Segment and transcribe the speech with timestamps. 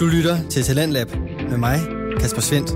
[0.00, 1.08] Du lytter til Talentlab
[1.50, 1.78] med mig,
[2.20, 2.70] Kasper Svendt.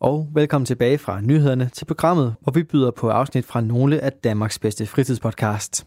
[0.00, 4.12] Og velkommen tilbage fra nyhederne til programmet, hvor vi byder på afsnit fra nogle af
[4.12, 5.86] Danmarks bedste fritidspodcasts.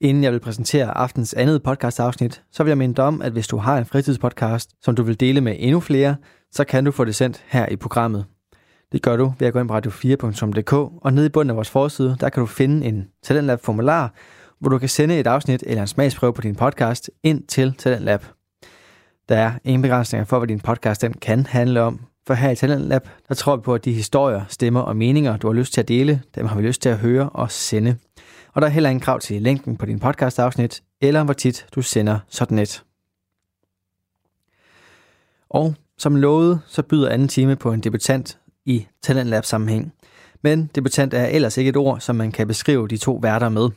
[0.00, 3.48] Inden jeg vil præsentere aftens andet podcastafsnit, så vil jeg minde dig om, at hvis
[3.48, 6.16] du har en fritidspodcast, som du vil dele med endnu flere,
[6.50, 8.24] så kan du få det sendt her i programmet.
[8.92, 11.70] Det gør du ved at gå ind på radio4.dk, og nede i bunden af vores
[11.70, 14.14] forside, der kan du finde en Talentlab-formular,
[14.62, 18.04] hvor du kan sende et afsnit eller en smagsprøve på din podcast ind til Talent
[18.04, 18.24] Lab.
[19.28, 22.56] Der er ingen begrænsninger for, hvad din podcast den kan handle om, for her i
[22.56, 25.80] Talentlab, der tror vi på, at de historier, stemmer og meninger, du har lyst til
[25.80, 27.96] at dele, dem har vi lyst til at høre og sende.
[28.54, 31.82] Og der er heller ingen krav til længden på din podcast-afsnit, eller hvor tit du
[31.82, 32.84] sender sådan et.
[35.50, 39.92] Og som lovet, så byder anden time på en debutant i Talent Lab sammenhæng.
[40.42, 43.68] Men debutant er ellers ikke et ord, som man kan beskrive de to værter med.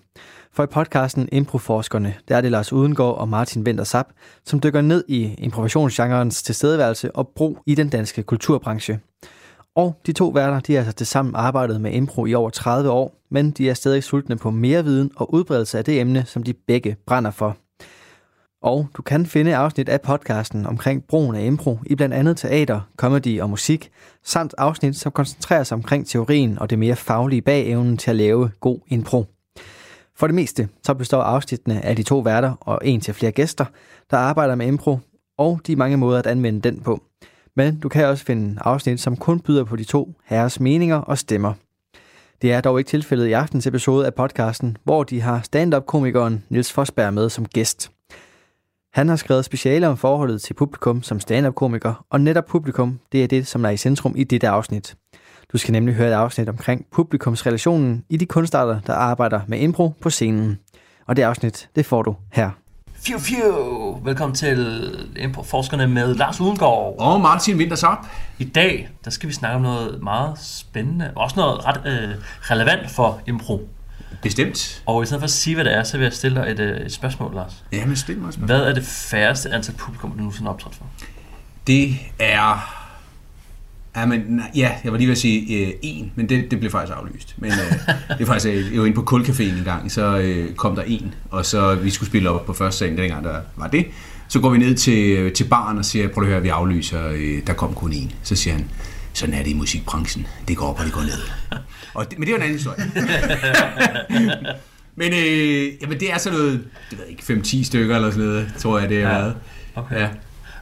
[0.56, 4.08] For i podcasten Improforskerne, der er det Lars Udengård og Martin Venter Sap,
[4.46, 9.00] som dykker ned i improvisationsgenrens tilstedeværelse og brug i den danske kulturbranche.
[9.76, 12.90] Og de to værter, de har altså til sammen arbejdet med impro i over 30
[12.90, 16.44] år, men de er stadig sultne på mere viden og udbredelse af det emne, som
[16.44, 17.58] de begge brænder for.
[18.62, 22.82] Og du kan finde afsnit af podcasten omkring brugen af impro i blandt andet teater,
[22.98, 23.90] comedy og musik,
[24.24, 28.16] samt afsnit, som koncentrerer sig omkring teorien og det mere faglige bag evnen til at
[28.16, 29.35] lave god impro.
[30.18, 33.66] For det meste så består afsnittene af de to værter og en til flere gæster,
[34.12, 35.00] der arbejder med impro,
[35.38, 37.04] og de mange måder at anvende den på.
[37.56, 41.18] Men du kan også finde afsnit, som kun byder på de to herres meninger og
[41.18, 41.54] stemmer.
[42.42, 46.72] Det er dog ikke tilfældet i aftens episode af podcasten, hvor de har stand-up-komikeren Nils
[46.72, 47.92] Forsberg med som gæst.
[48.94, 53.28] Han har skrevet speciale om forholdet til publikum som stand-up-komiker, og netop publikum, det er
[53.28, 54.96] det, som er i centrum i dette afsnit.
[55.52, 59.94] Du skal nemlig høre et afsnit omkring publikumsrelationen i de kunstarter, der arbejder med impro
[60.02, 60.60] på scenen.
[61.06, 62.50] Og det afsnit, det får du her.
[62.96, 64.00] Fiu, fiu.
[64.04, 66.96] Velkommen til Improforskerne med Lars Udengård.
[67.00, 67.98] Og Martin Wintersop.
[68.40, 72.16] I dag, der skal vi snakke om noget meget spændende, og også noget ret øh,
[72.42, 73.70] relevant for impro.
[74.22, 74.84] Bestemt.
[74.86, 76.60] Og i stedet for at sige, hvad det er, så vil jeg stille dig et,
[76.60, 77.66] øh, et spørgsmål, Lars.
[77.72, 78.46] Ja, men stil mig et spørgsmål.
[78.46, 80.86] Hvad er det færreste antal publikum, du nogensinde har optrådt for?
[81.68, 82.85] Det er...
[83.96, 86.60] Ja, men, nej, ja, jeg var lige ved at sige øh, en, men det, det
[86.60, 87.36] blev faktisk aflyst.
[87.38, 87.58] Men øh,
[88.18, 90.84] det er faktisk, øh, jeg var inde på Kulcaféen en gang, så øh, kom der
[90.84, 93.86] en, og så vi skulle spille op på første salen, dengang der var det.
[94.28, 97.48] Så går vi ned til, til baren og siger, prøv at høre, vi aflyser, øh,
[97.48, 98.12] der kom kun en.
[98.24, 98.66] Så siger han,
[99.14, 100.28] sådan er det i musikbranchen.
[100.48, 101.20] Det går op, og det går ned.
[101.94, 102.92] Og det, men det er jo en anden historie.
[104.96, 108.54] men øh, jamen, det er sådan noget, det ved ikke, 5-10 stykker eller sådan noget,
[108.58, 109.08] tror jeg, det er Ja.
[109.18, 109.36] været.
[109.76, 109.96] Okay.
[110.00, 110.08] Ja.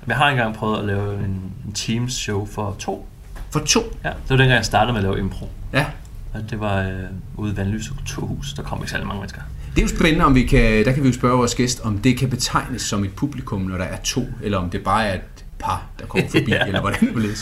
[0.07, 3.07] Jeg har engang prøvet at lave en, en Teams show for to.
[3.53, 3.79] For to.
[4.03, 5.49] Ja, det var dengang, jeg startede med at lave impro.
[5.73, 5.85] Ja.
[6.33, 6.89] Og det var øh,
[7.37, 8.53] ude i Vandløse Kulturhus.
[8.53, 9.41] Der kom ikke særlig mange mennesker.
[9.75, 11.97] Det er jo spændende, om vi kan, der kan vi jo spørge vores gæst, om
[11.97, 15.15] det kan betegnes som et publikum, når der er to, eller om det bare er
[15.15, 16.65] et par, der kommer forbi, Ja.
[16.65, 17.37] eller hvordan det vil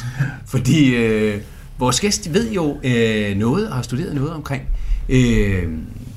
[0.45, 1.41] Fordi øh,
[1.77, 4.63] vores gæst ved jo øh, noget, og har studeret noget omkring
[5.09, 5.63] øh,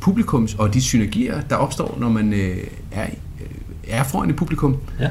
[0.01, 2.57] publikums og de synergier, der opstår, når man øh,
[2.93, 3.07] er,
[3.41, 3.47] øh,
[3.89, 4.77] er foran et publikum.
[5.01, 5.09] Ja.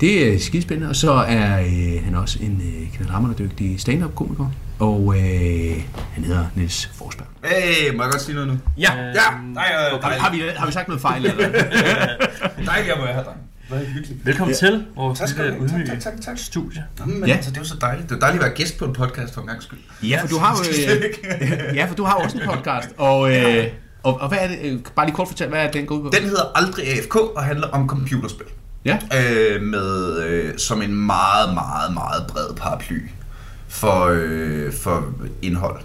[0.00, 5.14] Det er skidespændende, og så er øh, han også en øh, knaldhammerende dygtig stand-up-komiker, og
[5.16, 5.82] øh,
[6.14, 7.26] han hedder Niels Forsberg.
[7.44, 8.58] Hey, må jeg godt sige noget nu?
[8.78, 9.20] Ja, Øh, Ja,
[9.54, 9.64] nej,
[9.94, 11.26] øh, har, vi, har vi sagt noget fejl?
[11.26, 11.48] Eller?
[12.66, 13.38] Dejligt, at være her, dreng.
[14.24, 14.68] Velkommen ja.
[14.68, 16.38] til vores Tak skal lille ydmyge Tak, tak, tak, tak.
[16.38, 16.84] studie.
[17.00, 17.34] Jamen, men Ja.
[17.34, 18.08] altså, det er jo så dejligt.
[18.08, 19.78] Det er dejligt at være gæst på en podcast for en gang skyld.
[20.02, 20.64] Ja, for du har jo,
[21.70, 23.66] øh, ja, for du har også en podcast, og, øh,
[24.02, 25.94] og, og hvad er det, øh, bare lige kort fortæl, hvad er det, den går
[25.94, 26.10] ud på?
[26.16, 28.46] Den hedder Aldrig AFK og handler om computerspil.
[28.84, 33.00] Ja, Øh, med, øh, som en meget, meget, meget bred paraply
[33.68, 35.04] for, øh, for
[35.42, 35.80] indhold.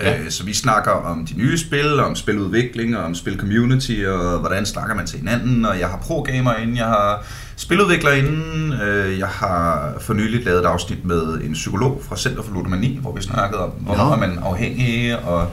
[0.00, 0.18] Ja.
[0.18, 4.66] Øh, så vi snakker om de nye spil, om spiludvikling, og om spilcommunity, og hvordan
[4.66, 5.64] snakker man til hinanden.
[5.64, 7.24] Og jeg har pro-gamer inden, jeg har
[7.56, 8.72] spiludvikler inden.
[8.72, 12.98] Øh, jeg har for nylig lavet et afsnit med en psykolog fra Center for Ludomani,
[13.02, 14.12] hvor vi snakkede om, hvornår Nå.
[14.12, 15.48] er man afhængig, og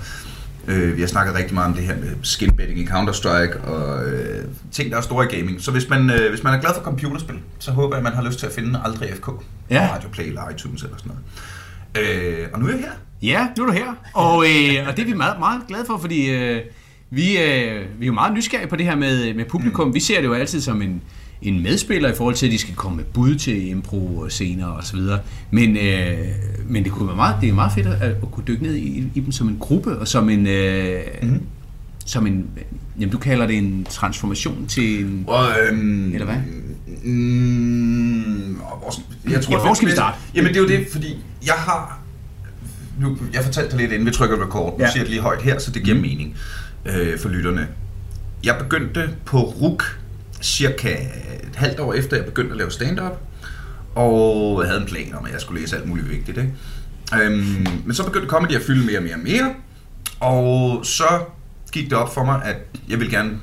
[0.67, 4.45] øh, vi har snakket rigtig meget om det her med skinbetting i Counter-Strike, og øh,
[4.71, 5.61] ting, der er store i gaming.
[5.61, 8.13] Så hvis man, øh, hvis man er glad for computerspil, så håber jeg, at man
[8.13, 9.27] har lyst til at finde Aldrig FK
[9.69, 9.87] Ja.
[9.87, 11.11] på Radio Play eller iTunes eller sådan
[11.95, 12.09] noget.
[12.41, 12.91] Øh, og nu er jeg her.
[13.21, 15.97] ja nu er du her, og, øh, og det er vi meget, meget glade for,
[15.97, 16.61] fordi øh,
[17.09, 19.93] vi, øh, vi er jo meget nysgerrige på det her med, med publikum.
[19.93, 21.01] Vi ser det jo altid som en,
[21.41, 24.83] en medspiller i forhold til, at de skal komme med bud til impro scener og
[24.83, 25.19] så videre.
[25.51, 26.17] Men, øh,
[26.69, 29.09] men det kunne være meget, det er meget fedt at, at kunne dykke ned i,
[29.15, 31.41] i dem som en gruppe og som en, øh, mm.
[32.05, 32.45] som en,
[32.99, 36.35] jamen du kalder det en transformation til en, Og, øhm, Eller hvad?
[37.03, 38.57] Mm,
[39.31, 40.17] jeg tror, Ja, hvor skal vi starte?
[40.35, 41.99] Jamen det er jo det, fordi jeg har...
[42.99, 44.79] Nu, jeg fortalte dig lidt, inden vi trykker record.
[44.79, 44.91] Nu Ja.
[44.91, 46.01] siger jeg det lige højt her, så det giver Mm.
[46.01, 46.35] mening
[46.85, 47.67] øh, for lytterne.
[48.43, 49.99] Jeg begyndte på RUK
[50.41, 50.93] cirka
[51.43, 53.19] et halvt år efter, jeg begyndte at lave stand-up.
[53.95, 56.37] Og jeg havde en plan om, at jeg skulle læse alt muligt vigtigt.
[56.37, 56.53] Ikke?
[57.23, 59.53] Øhm, men så begyndte comedy at fylde mere og mere og mere.
[60.19, 61.23] Og så
[61.71, 62.55] gik det op for mig, at
[62.89, 63.39] jeg ville gerne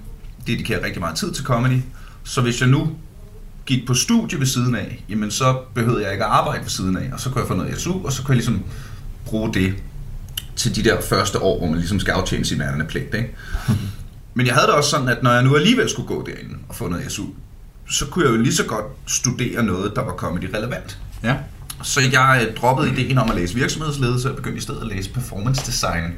[0.46, 1.80] dedikere rigtig meget tid til comedy.
[2.24, 2.90] Så hvis jeg nu
[3.66, 6.96] gik på studie ved siden af, jamen så behøvede jeg ikke at arbejde ved siden
[6.96, 8.62] af, og så kunne jeg få noget SU, og så kunne jeg ligesom
[9.26, 9.74] bruge det
[10.56, 13.14] til de der første år, hvor man ligesom skal aftjene sin værende pligt.
[13.14, 13.34] Ikke?
[14.34, 16.74] Men jeg havde det også sådan, at når jeg nu alligevel skulle gå derinde og
[16.74, 17.24] få noget SU,
[17.90, 20.98] så kunne jeg jo lige så godt studere noget, der var comedy relevant.
[21.22, 21.36] Ja.
[21.82, 25.10] Så jeg øh, droppede ideen om at læse virksomhedsledelse og begyndte i stedet at læse
[25.10, 26.12] performance design,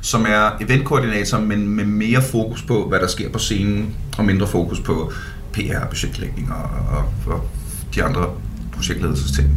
[0.00, 4.46] som er eventkoordinator, men med mere fokus på, hvad der sker på scenen, og mindre
[4.46, 5.12] fokus på
[5.52, 7.50] PR, budgetlægning og, og, og
[7.94, 8.30] de andre
[8.72, 9.48] projektledelsesting.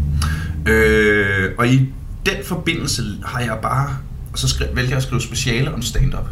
[0.65, 1.89] Øh, og i
[2.25, 3.97] den forbindelse har jeg bare,
[4.33, 6.27] og så skrev, valgte jeg at skrive speciale om stand-up,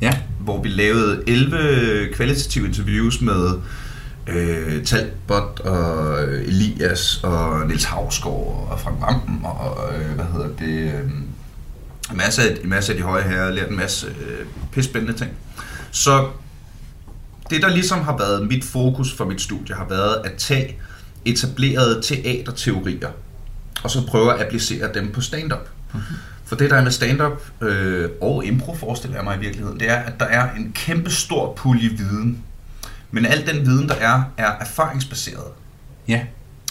[0.00, 0.18] Ja.
[0.40, 3.50] hvor vi lavede 11 kvalitative interviews med
[4.26, 10.94] øh, Talbot og Elias og Niels Havsgaard og Frank Vampen og øh, hvad hedder det,
[10.94, 11.10] øh,
[12.10, 15.30] en masse af, en masse af de høje herrer, lært en masse øh, pissespændende ting.
[15.90, 16.28] Så
[17.50, 20.76] det, der ligesom har været mit fokus for mit studie, har været at tage
[21.24, 23.10] etablerede teaterteorier,
[23.82, 25.68] og så prøve at applicere dem på stand-up.
[26.50, 29.90] For det, der er med stand-up øh, og impro, forestiller jeg mig i virkeligheden, det
[29.90, 32.38] er, at der er en kæmpe stor pulje viden.
[33.10, 35.44] Men al den viden, der er, er erfaringsbaseret.
[36.08, 36.20] Ja.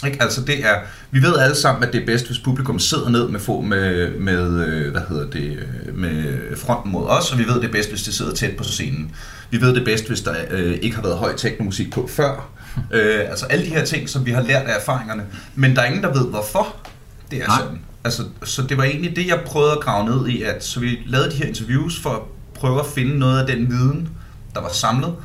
[0.05, 0.21] Ikke?
[0.21, 0.75] Altså det er,
[1.11, 4.09] vi ved alle sammen, at det er bedst, hvis publikum sidder ned med, få, med,
[4.19, 7.71] med, øh, hvad hedder det, øh, med fronten mod os, og vi ved det er
[7.71, 9.11] bedst, hvis de sidder tæt på scenen.
[9.49, 12.49] Vi ved det bedst, hvis der øh, ikke har været høj teknomusik på før.
[12.91, 15.25] Øh, altså alle de her ting, som vi har lært af erfaringerne.
[15.55, 16.75] Men der er ingen, der ved, hvorfor
[17.31, 17.57] det er Nej.
[17.59, 17.79] sådan.
[18.03, 20.99] Altså, så det var egentlig det, jeg prøvede at grave ned i, at så vi
[21.05, 22.21] lavede de her interviews for at
[22.53, 24.09] prøve at finde noget af den viden,
[24.53, 25.15] der var samlet.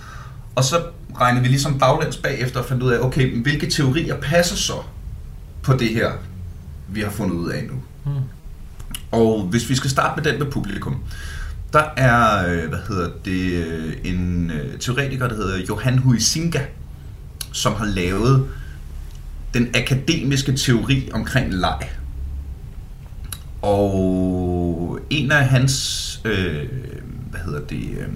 [0.55, 0.83] Og så
[1.21, 4.83] regnede vi ligesom baglæns bagefter og fandt ud af, okay, men hvilke teorier passer så
[5.63, 6.13] på det her,
[6.89, 7.75] vi har fundet ud af nu.
[8.05, 8.23] Hmm.
[9.11, 11.03] Og hvis vi skal starte med den med publikum,
[11.73, 16.61] der er, øh, hvad hedder det, øh, en øh, teoretiker, der hedder Johan Huizinga,
[17.53, 18.49] som har lavet
[19.55, 21.89] den akademiske teori omkring leg.
[23.65, 26.69] Og en af hans, øh,
[27.31, 28.09] hvad hedder det, øh,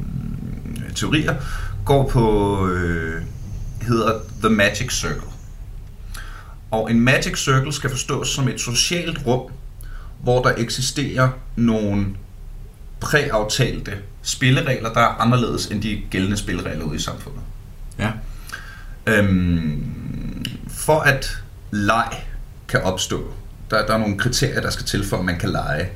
[0.95, 1.35] teorier,
[1.85, 3.23] går på, øh,
[3.83, 5.31] hedder The Magic Circle.
[6.71, 9.51] Og en Magic Circle skal forstås som et socialt rum,
[10.23, 12.07] hvor der eksisterer nogle
[13.01, 13.93] præaftalte
[14.23, 17.41] spilleregler, der er anderledes end de gældende spilleregler ude i samfundet.
[17.99, 18.11] Ja.
[19.07, 19.87] Øhm,
[20.69, 22.13] for at leg
[22.69, 23.33] kan opstå,
[23.71, 25.89] der, der er nogle kriterier, der skal til for, at man kan lege.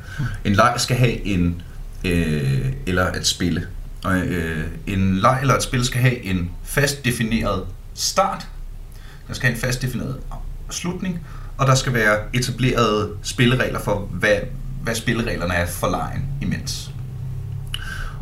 [0.44, 1.62] En leg skal have en,
[2.04, 3.66] øh, eller et spille.
[4.04, 7.64] Og, øh, en leg eller et spil skal have en fast defineret
[7.94, 8.46] start,
[9.28, 10.16] der skal have en fast defineret
[10.70, 11.20] slutning,
[11.58, 14.36] og der skal være etablerede spilleregler for, hvad,
[14.82, 16.90] hvad spillereglerne er for lejen imens.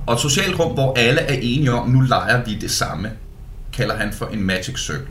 [0.06, 3.10] Og et socialt rum, hvor alle er enige om, nu leger vi det samme,
[3.72, 5.06] kalder han for en magic circle.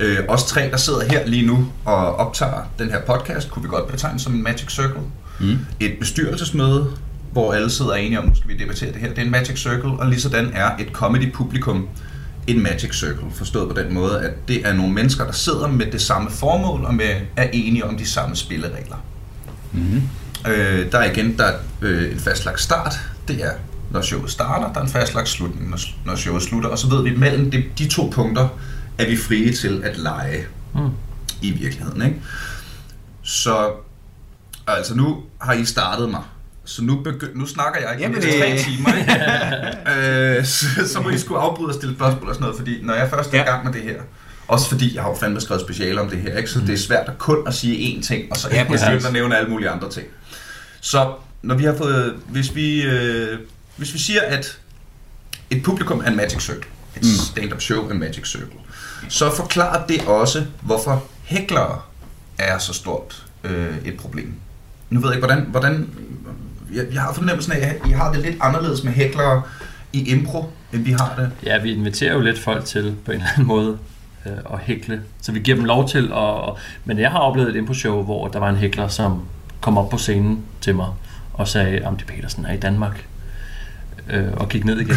[0.00, 3.68] Øh, os tre, der sidder her lige nu og optager den her podcast, kunne vi
[3.68, 5.00] godt betegne som en magic circle.
[5.40, 5.58] Mm.
[5.80, 6.90] Et bestyrelsesmøde,
[7.32, 9.58] hvor alle sidder enige om, nu skal vi debattere det her, det er en magic
[9.58, 11.88] circle, og lige sådan er et comedy publikum
[12.46, 15.86] en magic circle, forstået på den måde, at det er nogle mennesker, der sidder med
[15.86, 18.96] det samme formål og med, er enige om de samme spilleregler.
[19.72, 20.02] Mm.
[20.48, 22.94] Øh, der er igen der er, øh, en fastlagt start,
[23.28, 23.50] det er
[23.90, 27.02] når showet starter, der er en fastlagt slutning, når, når showet slutter, og så ved
[27.02, 28.48] vi, mellem de, de to punkter
[28.98, 30.90] er vi frie til at lege Mm.
[31.42, 32.02] i virkeligheden.
[32.02, 32.16] Ikke?
[33.22, 33.72] Så
[34.66, 36.22] altså nu har I startet mig,
[36.64, 38.94] så nu, begy- nu snakker jeg ikke Jamen, til tre det- timer.
[38.94, 40.38] Ikke?
[40.38, 42.94] øh, så, så må I skulle afbryde og stille spørgsmål og sådan noget, fordi når
[42.94, 43.44] jeg først er i Ja.
[43.44, 44.00] gang med det her,
[44.48, 46.50] også fordi jeg har jo fandme skrevet speciale om det her, ikke?
[46.50, 49.12] så det er svært at kun at sige én ting, og så Ja, begynde at
[49.12, 50.06] nævne alle mulige andre ting.
[50.80, 51.12] Så
[51.42, 53.38] når vi har fået, hvis vi, øh,
[53.76, 54.58] hvis vi siger, at
[55.50, 56.62] et publikum er en magic circle,
[56.96, 57.08] et Mm.
[57.32, 58.46] stand-up show er en magic circle,
[59.08, 61.80] så forklarer det også, hvorfor hæklere
[62.38, 64.34] er så stort øh, et problem.
[64.90, 65.90] Nu ved jeg ikke, hvordan, hvordan
[66.74, 69.42] jeg, jeg har fornemmelsen af, at I har det lidt anderledes med hæklere
[69.92, 71.30] i impro, end vi har det.
[71.46, 73.78] Ja, vi inviterer jo lidt folk til på en eller anden måde
[74.26, 75.02] øh, at hækle.
[75.22, 76.12] Så vi giver dem lov til at...
[76.12, 79.22] Og, men jeg har oplevet et impro-show, hvor der var en hækler, som
[79.60, 80.88] kom op på scenen til mig
[81.32, 83.06] og sagde, om det Petersen er i Danmark.
[84.10, 84.96] Øh, og gik ned igen.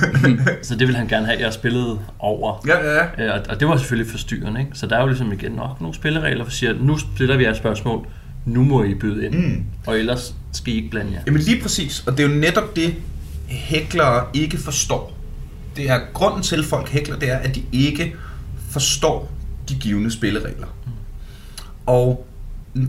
[0.62, 2.64] så det ville han gerne have, at jeg spillede over.
[2.66, 3.24] Ja, ja, ja.
[3.26, 4.60] Øh, og- og det var selvfølgelig forstyrrende.
[4.60, 4.72] Ikke?
[4.74, 7.56] Så der er jo ligesom igen nok nogle spilleregler, for siger, nu stiller vi et
[7.56, 8.06] spørgsmål,
[8.46, 9.34] nu må I byde ind.
[9.34, 9.64] Mm.
[9.86, 11.20] Og ellers skal I ikke blande jer.
[11.26, 12.94] Jamen lige præcis, og det er jo netop det,
[13.48, 15.18] hæklere ikke forstår.
[15.76, 18.14] det er grunden til, at folk hækler, det er, at de ikke
[18.70, 19.32] forstår
[19.68, 20.66] de givende spilleregler.
[21.86, 22.26] Og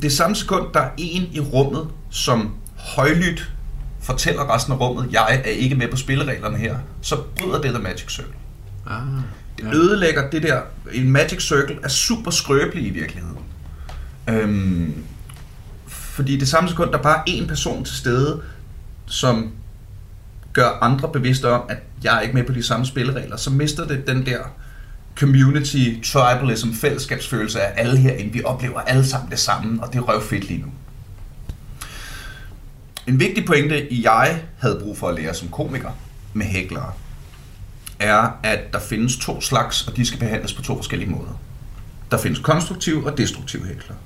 [0.02, 3.52] det samme sekund, der er en i rummet, som højlydt
[4.04, 7.84] fortæller resten af rummet, jeg er ikke med på spillereglerne her, så bryder det The
[7.84, 8.34] Magic Circle.
[8.88, 9.02] Ah,
[9.58, 10.62] Det ødelægger det der.
[10.92, 13.38] En Magic Circle er super skrøbelig i virkeligheden.
[14.30, 14.94] Øhm,
[15.88, 18.42] fordi det samme sekund, der er bare én person til stede,
[19.06, 19.52] som
[20.54, 23.88] gør andre bevidste om, at jeg er ikke med på de samme spilleregler, så mister
[23.88, 24.40] det den der
[25.16, 28.34] community, tribalism, fællesskabsfølelse af alle herinde.
[28.34, 30.68] Vi oplever alle sammen det samme, og det er røvfedt lige nu.
[33.08, 35.92] En vigtig pointe, jeg havde brug for at lære som komiker
[36.34, 36.94] med hæklere,
[38.00, 41.40] er, at der findes to slags, og de skal behandles på to forskellige måder.
[42.12, 43.98] Der findes konstruktive og destruktive hæklere.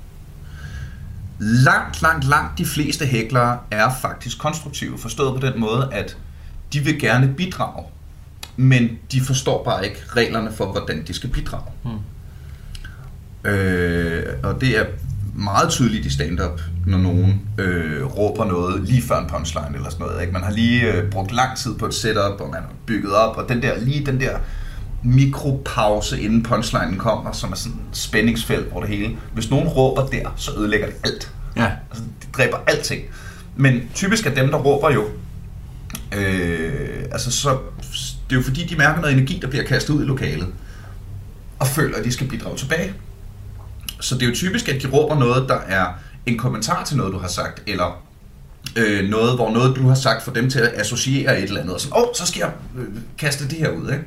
[1.38, 6.16] Langt, langt, langt de fleste hæklere er faktisk konstruktive, forstået på den måde, at
[6.72, 7.84] de vil gerne bidrage,
[8.56, 11.72] men de forstår bare ikke reglerne for, hvordan de skal bidrage.
[11.84, 13.50] Mm.
[13.50, 14.84] Øh, og det er
[15.38, 20.06] meget tydeligt i stand-up, når nogen øh, råber noget lige før en punchline eller sådan
[20.06, 20.20] noget.
[20.20, 20.32] Ikke?
[20.32, 23.36] Man har lige øh, brugt lang tid på et setup, og man har bygget op,
[23.36, 24.38] og den der, lige den der
[25.02, 29.16] mikropause, inden punchlinen kommer, som er sådan et spændingsfelt over det hele.
[29.34, 31.32] Hvis nogen råber der, så ødelægger det alt.
[31.56, 31.70] Ja.
[31.90, 33.02] Altså, det dræber alting.
[33.56, 35.04] Men typisk er dem, der råber jo,
[36.16, 37.58] øh, altså så,
[38.30, 40.46] det er jo fordi, de mærker noget energi, der bliver kastet ud i lokalet,
[41.58, 42.94] og føler, at de skal bidrage tilbage.
[44.00, 45.86] Så det er jo typisk, at de råber noget, der er
[46.26, 48.02] en kommentar til noget, du har sagt, eller
[48.76, 51.74] øh, noget, hvor noget, du har sagt, for dem til at associere et eller andet,
[51.74, 52.86] og sådan, åh, oh, så skal jeg øh,
[53.18, 54.04] kaste det her ud, ikke?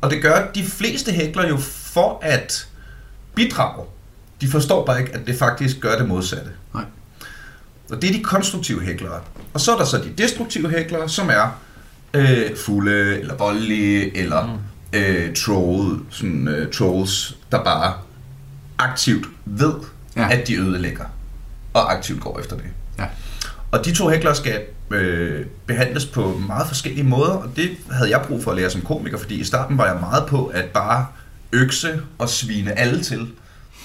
[0.00, 2.68] Og det gør de fleste hækler jo for at
[3.34, 3.84] bidrage.
[4.40, 6.50] De forstår bare ikke, at det faktisk gør det modsatte.
[6.74, 6.84] Nej.
[7.90, 9.20] Og det er de konstruktive hæklere.
[9.54, 11.60] Og så er der så de destruktive hæklere, som er
[12.14, 14.98] øh, fulde, eller voldelige, eller mm.
[14.98, 17.94] øh, troll, sådan, øh, trolls, der bare
[18.78, 19.72] aktivt ved,
[20.16, 20.28] Ja.
[20.30, 21.04] at de ødelægger,
[21.74, 22.64] og aktivt går efter det.
[22.98, 23.04] Ja.
[23.70, 28.20] Og de to hæklere skal øh, behandles på meget forskellige måder, og det havde jeg
[28.28, 31.06] brug for at lære som komiker, fordi i starten var jeg meget på at bare
[31.52, 33.28] økse og svine alle til,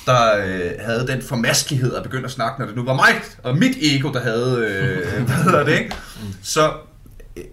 [0.06, 3.10] der øh, havde den formaskelighed at begynde at snakke, når det nu var mig
[3.44, 5.96] og mit ego, der havde, øh, hvad hedder det, ikke?
[6.42, 6.72] Så
[7.38, 7.44] øh,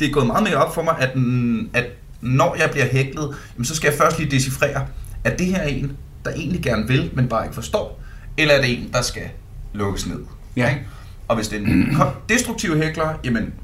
[0.00, 1.86] det er gået meget mere op for mig, at, mm, at
[2.20, 4.86] når jeg bliver hæklet, jamen, så skal jeg først lige decifrere,
[5.24, 8.00] at det her er en, der egentlig gerne vil, men bare ikke forstår,
[8.36, 9.22] eller er det en, der skal
[9.72, 10.20] lukkes ned?
[10.56, 10.68] Ja.
[10.68, 10.86] Ikke?
[11.28, 13.54] Og hvis det er en destruktiv hækler, jamen,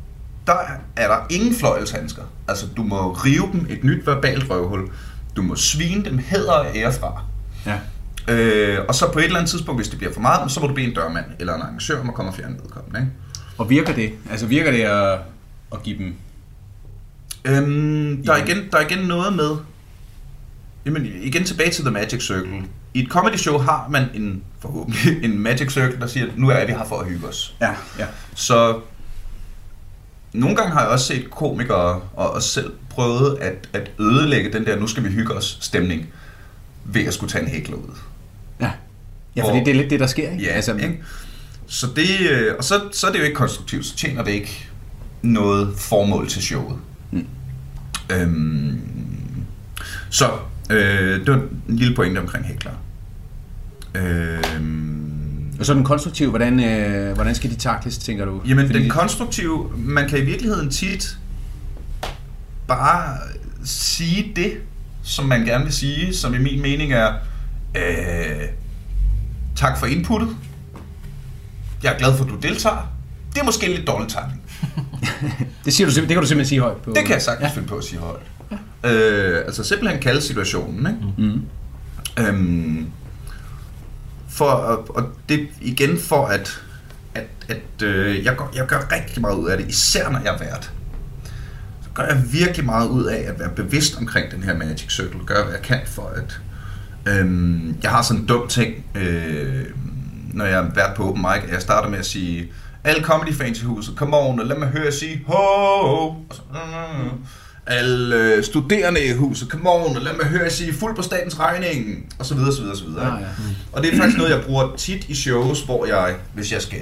[0.46, 0.54] der
[0.96, 2.22] er der ingen fløjelshandsker.
[2.48, 4.90] Altså, du må rive dem et nyt verbalt røvhul.
[5.36, 7.22] Du må svine dem hæder og ære fra.
[7.66, 7.78] Ja.
[8.28, 10.66] Øh, og så på et eller andet tidspunkt, hvis det bliver for meget, så må
[10.66, 13.00] du bede en dørmand eller en arrangør om at komme og fjerne vedkommende.
[13.00, 13.12] Ikke?
[13.58, 14.12] Og virker det?
[14.30, 15.18] Altså virker det at,
[15.72, 16.14] at give dem...
[17.44, 19.56] Øhm, der, er igen, der er igen noget med,
[20.86, 22.62] jamen igen tilbage til The Magic Circle.
[22.94, 26.66] I et comedy show har man en, forhåbentlig, en Magic Circle, der siger, nu er
[26.66, 27.54] vi her for at hygge os.
[27.60, 28.06] Ja, ja.
[28.34, 28.80] Så
[30.32, 34.66] nogle gange har jeg også set komikere og også selv prøvet at, at ødelægge den
[34.66, 36.06] der, nu skal vi hygge os stemning,
[36.84, 37.98] ved at skulle tage en hækler ud.
[38.60, 38.70] Ja,
[39.36, 40.44] ja fordi Hvor- det er lidt det, der sker, ikke?
[40.44, 41.02] Ja, altså, altså, ikke?
[41.66, 44.68] Så det, øh, og så, så er det jo ikke konstruktivt, så tjener det ikke
[45.22, 46.76] noget formål til showet.
[47.10, 47.26] Mm.
[48.10, 48.80] Øhm,
[50.10, 50.30] så
[50.70, 51.34] øh, det var
[51.68, 52.72] en lille pointe omkring hækler.
[53.94, 58.40] Øhm, Og så den konstruktive, hvordan, øh, hvordan skal de takles, tænker du?
[58.48, 61.16] Jamen, Fordi den de- konstruktive, man kan i virkeligheden tit
[62.68, 63.16] bare
[63.64, 64.52] sige det,
[65.02, 67.12] som man gerne vil sige, som i min mening er,
[67.76, 68.48] øh,
[69.56, 70.28] tak for inputtet,
[71.82, 72.92] jeg er glad for, at du deltager,
[73.34, 74.40] det er måske lidt dårlig timing.
[75.64, 76.92] Det, siger du, det kan du simpelthen sige højt på.
[76.94, 77.54] Det kan jeg sagtens ja.
[77.54, 78.22] finde på at sige højt.
[78.84, 81.28] Øh, altså simpelthen kalde situationen, ikke?
[81.32, 81.42] Mm.
[82.18, 82.86] Øhm,
[84.28, 86.62] for, og, og det igen for at,
[87.14, 90.34] at, at øh, jeg, gør, jeg gør rigtig meget ud af det, især når jeg
[90.34, 90.72] er vært.
[91.82, 95.20] Så gør jeg virkelig meget ud af at være bevidst omkring den her Magic Circle,
[95.26, 96.40] gør hvad jeg kan for at...
[97.06, 99.64] Øhm, jeg har sådan en dum ting, øh,
[100.34, 102.52] når jeg er vært på open mic, at jeg starter med at sige,
[102.84, 106.08] alle comedy fans i huset, come on, og lad mig høre jer sige, ho, ho,
[106.08, 107.10] og så, mm,
[107.66, 111.02] alle øh, studerende i huset, come on, og lad mig høre jer sige, fuld på
[111.02, 113.06] statens regning, og så videre, så videre, så videre.
[113.06, 113.26] Ah, ja.
[113.72, 116.80] Og det er faktisk noget, jeg bruger tit i shows, hvor jeg, hvis jeg skal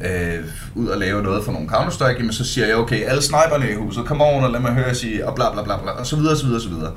[0.00, 3.70] øh, ud og lave noget for nogle Counter-Strike, jamen, så siger jeg, okay, alle sniperne
[3.70, 5.90] i huset, come on, og lad mig høre jer sige, og bla bla bla bla,
[5.90, 6.92] og så videre, så videre, så videre.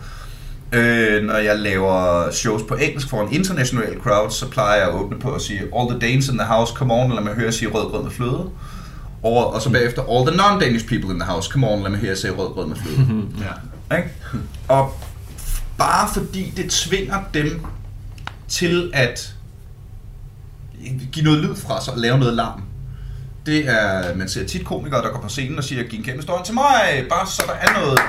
[0.73, 4.93] Øh, når jeg laver shows på engelsk for en international crowd, så plejer jeg at
[4.93, 7.33] åbne på at sige, all the Danes in the house, come on, og lad mig
[7.33, 8.49] høre jer sige rød grød med fløde.
[9.23, 11.99] Og, og så bagefter, all the non-Danish people in the house, come on, lad mig
[11.99, 13.27] høre jer sige rød grød med fløde.
[13.89, 13.97] Ja.
[13.97, 14.09] Ikke?
[14.67, 14.97] Og
[15.77, 17.65] bare fordi det tvinger dem
[18.47, 19.35] til at
[21.11, 22.63] give noget lyd fra sig og lave noget larm.
[23.45, 26.21] Det er, man ser tit komikere, der går på scenen og siger, giv en kæmpe
[26.21, 27.99] stor til mig, bare så der er noget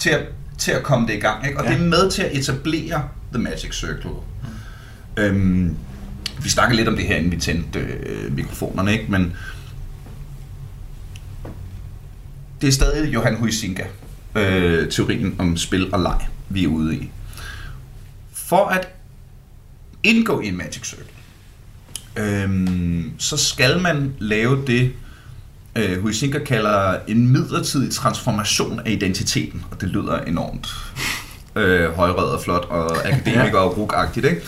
[0.00, 0.20] til at,
[0.58, 1.46] til at komme det i gang.
[1.46, 1.58] Ikke?
[1.58, 1.70] Og ja.
[1.70, 4.10] det er med til at etablere The Magic Circle.
[5.16, 5.22] Mm.
[5.22, 5.76] Øhm,
[6.42, 9.04] vi snakker lidt om det her, inden vi tændte øh, mikrofonerne, ikke?
[9.08, 9.36] men
[12.60, 13.84] det er stadig Johan Huizinga,
[14.34, 17.10] øh, teorien om spil og leg, vi er ude i.
[18.32, 18.88] For at
[20.02, 21.04] indgå i en Magic Circle,
[22.16, 22.66] øh,
[23.18, 24.92] så skal man lave det,
[25.76, 30.68] øh, Huizinga kalder en midlertidig transformation af identiteten, og det lyder enormt
[31.56, 34.40] øh, højrød og flot og akademiker og brugagtigt, ikke?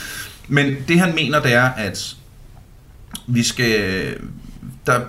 [0.48, 2.16] Men det han mener, det er, at
[3.26, 4.16] vi skal...
[4.86, 5.00] Der,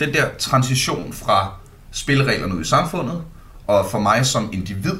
[0.00, 1.52] den der transition fra
[1.90, 3.22] spillereglerne ud i samfundet,
[3.66, 4.96] og for mig som individ,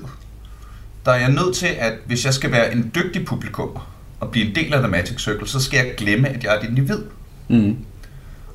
[1.04, 3.78] der er jeg nødt til, at hvis jeg skal være en dygtig publikum
[4.20, 6.60] og blive en del af The Magic Circle, så skal jeg glemme, at jeg er
[6.60, 7.02] et individ.
[7.48, 7.76] Mm.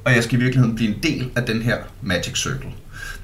[0.06, 2.70] Og jeg skal i virkeligheden blive en del af den her Magic Circle.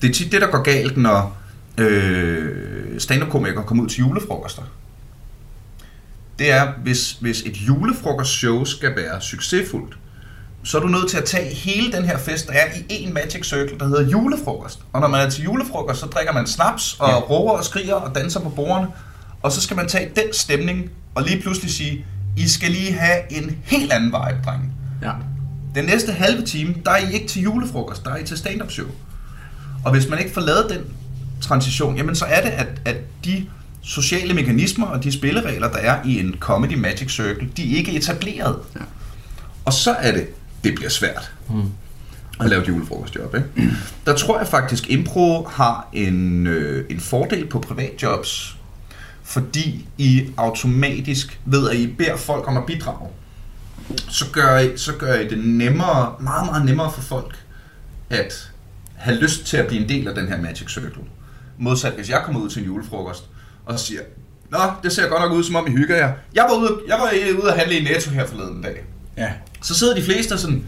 [0.02, 1.38] Det er tit det, der går galt, når
[1.78, 4.62] øh, stand-up-komikere kommer ud til julefrokoster.
[6.40, 9.98] Det er, hvis, hvis et julefrokostshow skal være succesfuldt,
[10.64, 13.14] så er du nødt til at tage hele den her fest, der er i en
[13.14, 14.80] Magic Circle, der hedder julefrokost.
[14.94, 17.16] Og når man er til julefrokost, så drikker man snaps og ja.
[17.16, 18.88] råber og skriger og danser på bordene.
[19.42, 22.06] Og så skal man tage den stemning og lige pludselig sige,
[22.38, 24.66] I skal lige have en helt anden vibe, drenge.
[25.02, 25.12] Ja.
[25.76, 28.72] Den næste halve time, der er I ikke til julefrokost, der er I til stand-up
[28.72, 28.88] show.
[29.86, 30.82] Og hvis man ikke får lavet den
[31.42, 33.46] transition, jamen så er det, at, at de
[33.82, 37.92] sociale mekanismer og de spilleregler, der er i en comedy magic circle, de er ikke
[37.92, 38.60] etableret.
[38.76, 38.82] Ja.
[39.66, 40.28] Og så er det,
[40.64, 41.72] det bliver svært mm.
[42.40, 43.36] at lave et julefrokostjob.
[43.36, 43.48] Ikke?
[43.56, 43.72] Mm.
[44.06, 48.58] Der tror jeg faktisk, impro har en, øh, en fordel på privatjobs,
[49.24, 53.10] fordi I automatisk ved, at I beder folk om at bidrage.
[54.10, 57.36] Så gør I, så gør I det nemmere, meget, meget nemmere for folk
[58.10, 58.52] at
[58.96, 61.04] have lyst til at blive en del af den her Magic Circle.
[61.58, 63.24] Modsat hvis jeg kommer ud til en julefrokost
[63.66, 64.02] og siger,
[64.50, 66.14] Nå, det ser godt nok ud, som om I hygger jer.
[66.34, 68.84] Jeg var ude, jeg var øh, ude at handle i Netto her forleden dag.
[69.20, 69.30] Ja.
[69.62, 70.64] Så sidder de fleste og sådan,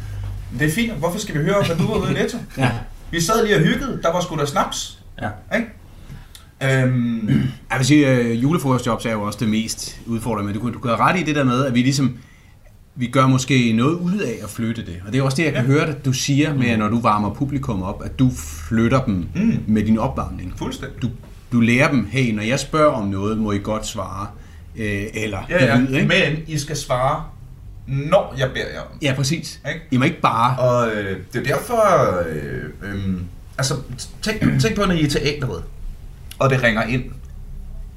[0.60, 2.38] det er fint, hvorfor skal vi høre, hvad du var ude i Netto?
[2.58, 2.72] Ja.
[3.12, 5.00] Vi sad lige og hyggede, der var sgu da snaps.
[5.22, 5.30] Ja.
[5.58, 5.68] Ikke?
[6.64, 7.28] Øhm,
[7.72, 10.80] Jeg vil sige, at øh, julefrokostjobs er jo også det mest udfordrende, men du, du
[10.80, 12.18] kan ret i det der med, at vi ligesom,
[12.96, 14.96] vi gør måske noget ud af at flytte det.
[15.08, 17.00] Og det er også det, jeg kan høre, at du siger med, at når du
[17.02, 18.32] varmer publikum op, at du
[18.70, 19.60] flytter dem Mm.
[19.68, 20.54] med din opvarmning.
[20.58, 21.02] fuldstændig.
[21.02, 21.08] Du,
[21.52, 24.28] du lærer dem, hey, når jeg spørger om noget, må I godt svare.
[24.76, 25.78] Øh, eller Ja, ja.
[25.80, 26.08] lyd, ikke?
[26.08, 27.24] Men I skal svare,
[27.88, 29.08] når jeg beder jer om det.
[29.08, 29.60] Ja, præcis.
[29.70, 29.82] Ikke?
[29.92, 30.60] I må ikke bare...
[30.60, 33.14] Og øh, det er derfor, øh, øh,
[33.58, 33.76] altså
[34.22, 35.64] tænk, tænk på, når I er teateret,
[36.40, 37.04] og det ringer ind.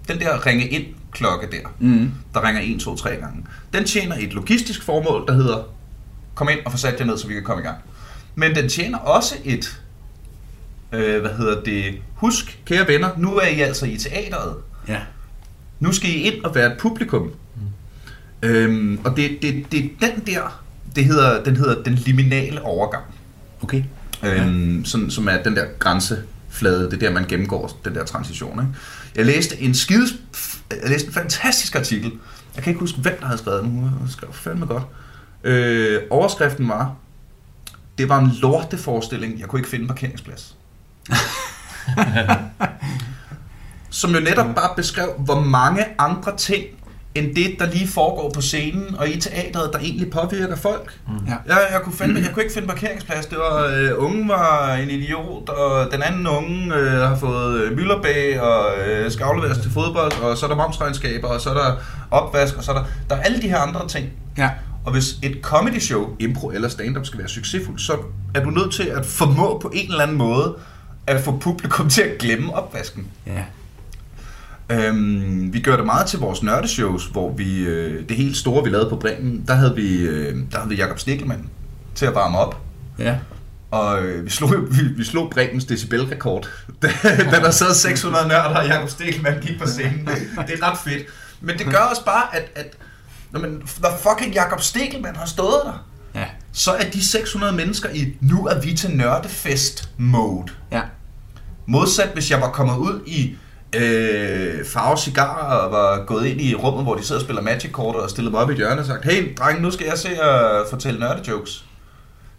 [0.09, 2.11] Den der ringe ind klokke der, Mm.
[2.35, 5.63] der ringer 1, 2, 3 gange, den tjener et logistisk formål, der hedder,
[6.35, 7.79] kom ind og få sat jer ned, så vi kan komme i gang.
[8.35, 9.81] Men den tjener også et,
[10.93, 14.55] øh, hvad hedder det, husk, kære venner, nu er I altså i teateret.
[14.89, 15.01] Ja.
[15.81, 17.31] Nu skal I ind og være et publikum.
[18.45, 20.63] Øhm, og det, det, det er den der,
[20.97, 23.05] det hedder, den hedder den liminale overgang.
[23.63, 23.83] Okay.
[24.23, 28.61] Øhm, sådan, som er den der grænseflade, det er der, man gennemgår den der transition.
[28.61, 28.73] Ikke?
[29.15, 30.07] Jeg læste en skide,
[30.71, 32.13] jeg læste en fantastisk artikel.
[32.55, 33.71] Jeg kan ikke huske, hvem der havde skrevet den.
[33.71, 34.83] Hun skrev fandme godt.
[35.45, 36.95] Øh, overskriften var,
[37.99, 40.57] det var en lorteforestilling, jeg kunne ikke finde en parkeringsplads.
[43.91, 46.65] Som jo netop bare beskrev, hvor mange andre ting,
[47.15, 50.99] end det, der lige foregår på scenen og i teateret, der egentlig påvirker folk.
[51.29, 51.35] Ja.
[51.47, 53.27] Jeg, jeg, kunne finde, jeg kunne ikke finde parkeringsplads.
[53.27, 57.77] Det var, øh, unge var en idiot, og den anden unge øh, har fået øh,
[57.77, 61.55] mylderbag og øh, skal afleveres til fodbold, og så er der momsregnskaber, og så er
[61.55, 61.77] der
[62.11, 64.09] opvask, og så er der, der er alle de her andre ting.
[64.39, 64.51] Ja.
[64.85, 67.97] Og hvis et comedy show, impro eller stand-up skal være succesfuldt, så
[68.35, 70.55] er du nødt til at formå på en eller anden måde
[71.07, 73.07] at få publikum til at glemme opvasken.
[73.27, 73.43] Ja.
[74.69, 78.71] Øhm, vi gør det meget til vores nørdeshows, hvor vi, øh, det helt store, vi
[78.71, 81.49] lavede på Bremen, der havde vi, øh, der havde vi Jakob Stikkelmann
[81.95, 82.61] til at varme op.
[82.99, 83.17] Ja.
[83.71, 86.49] Og øh, vi, slog, vi, vi slog Bremens decibelrekord,
[86.83, 86.89] da,
[87.31, 90.09] da der sad 600 nørder, og Jakob Stikkelmann gik på scenen.
[90.47, 91.03] Det er ret fedt.
[91.41, 92.67] Men det gør også bare, at, at
[93.31, 96.25] når, man, når fucking Jakob Stikkelmann har stået der, Ja.
[96.53, 100.53] så er de 600 mennesker i, nu er vi til nørdefest-mode.
[100.73, 100.81] Ja.
[101.67, 103.37] Modsat hvis jeg var kommet ud i
[103.81, 107.97] øh, farve cigarer og var gået ind i rummet, hvor de sidder og spiller Magic-kort
[107.97, 110.09] og stillet mig op i et hjørne og sagt, hey dreng, nu skal jeg se
[110.23, 111.65] at fortælle nørdejokes.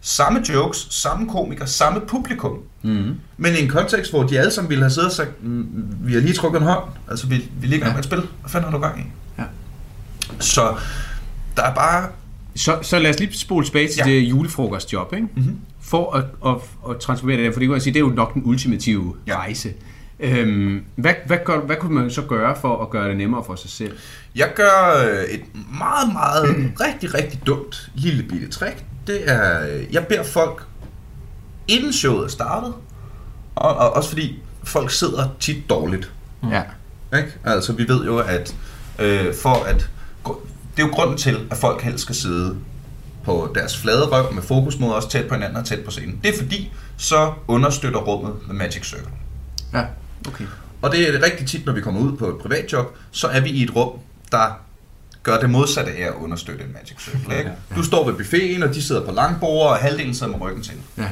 [0.00, 2.58] samme jokes, samme komiker, samme publikum.
[2.82, 3.14] Mm.
[3.36, 5.66] Men i en kontekst, hvor de alle sammen ville have siddet og sagt, "Mm,
[6.00, 7.92] vi har lige trukket en hånd, altså vi, vi ligger ja.
[7.92, 9.02] med et spil, hvad fanden har du gang i?
[9.38, 9.44] Ja.
[10.40, 10.74] Så
[11.56, 12.08] der er bare,
[12.54, 14.10] Så, så lad os lige spole tilbage til Ja.
[14.12, 15.26] det julefrokostjob, ikke?
[15.36, 15.56] Mhm.
[15.82, 16.54] For at, at,
[16.90, 19.14] at transformere det der, for det kan man sige, det er jo nok den ultimative
[19.26, 19.36] ja.
[19.36, 19.72] rejse.
[20.20, 23.54] Øhm, hvad, hvad, gør, hvad kunne man så gøre for at gøre det nemmere for
[23.54, 23.98] sig selv?
[24.36, 25.42] jeg gør øh, et
[25.78, 26.44] meget, meget,
[26.86, 28.84] rigtig, rigtig dumt lille bitte trick.
[29.06, 30.66] Det er, øh, jeg beder folk,
[31.68, 32.74] inden showet er startet,
[33.54, 36.12] og, og også fordi folk sidder tit dårligt.
[36.50, 36.62] Ja.
[37.16, 37.32] Ikke?
[37.44, 38.56] Altså, vi ved jo, at
[38.98, 39.90] øh, for at...
[40.76, 42.56] Det er jo grunden til, at folk helst skal sidde
[43.24, 46.20] på deres flade røv med fokus mod os tæt på hinanden og tæt på scenen.
[46.24, 49.10] Det er fordi, så understøtter rummet The Magic Circle.
[49.74, 49.84] Ja,
[50.28, 50.44] okay.
[50.82, 53.40] Og det er rigtig tit, når vi kommer ud på et privat job, så er
[53.40, 53.98] vi i et rum,
[54.32, 54.60] der
[55.22, 57.38] gør det modsatte af at understøtte en Magic Circle.
[57.38, 57.50] Ikke?
[57.76, 60.74] Du står ved buffeten, og de sidder på langbord, og halvdelen sidder med ryggen til.
[60.98, 61.08] Ja.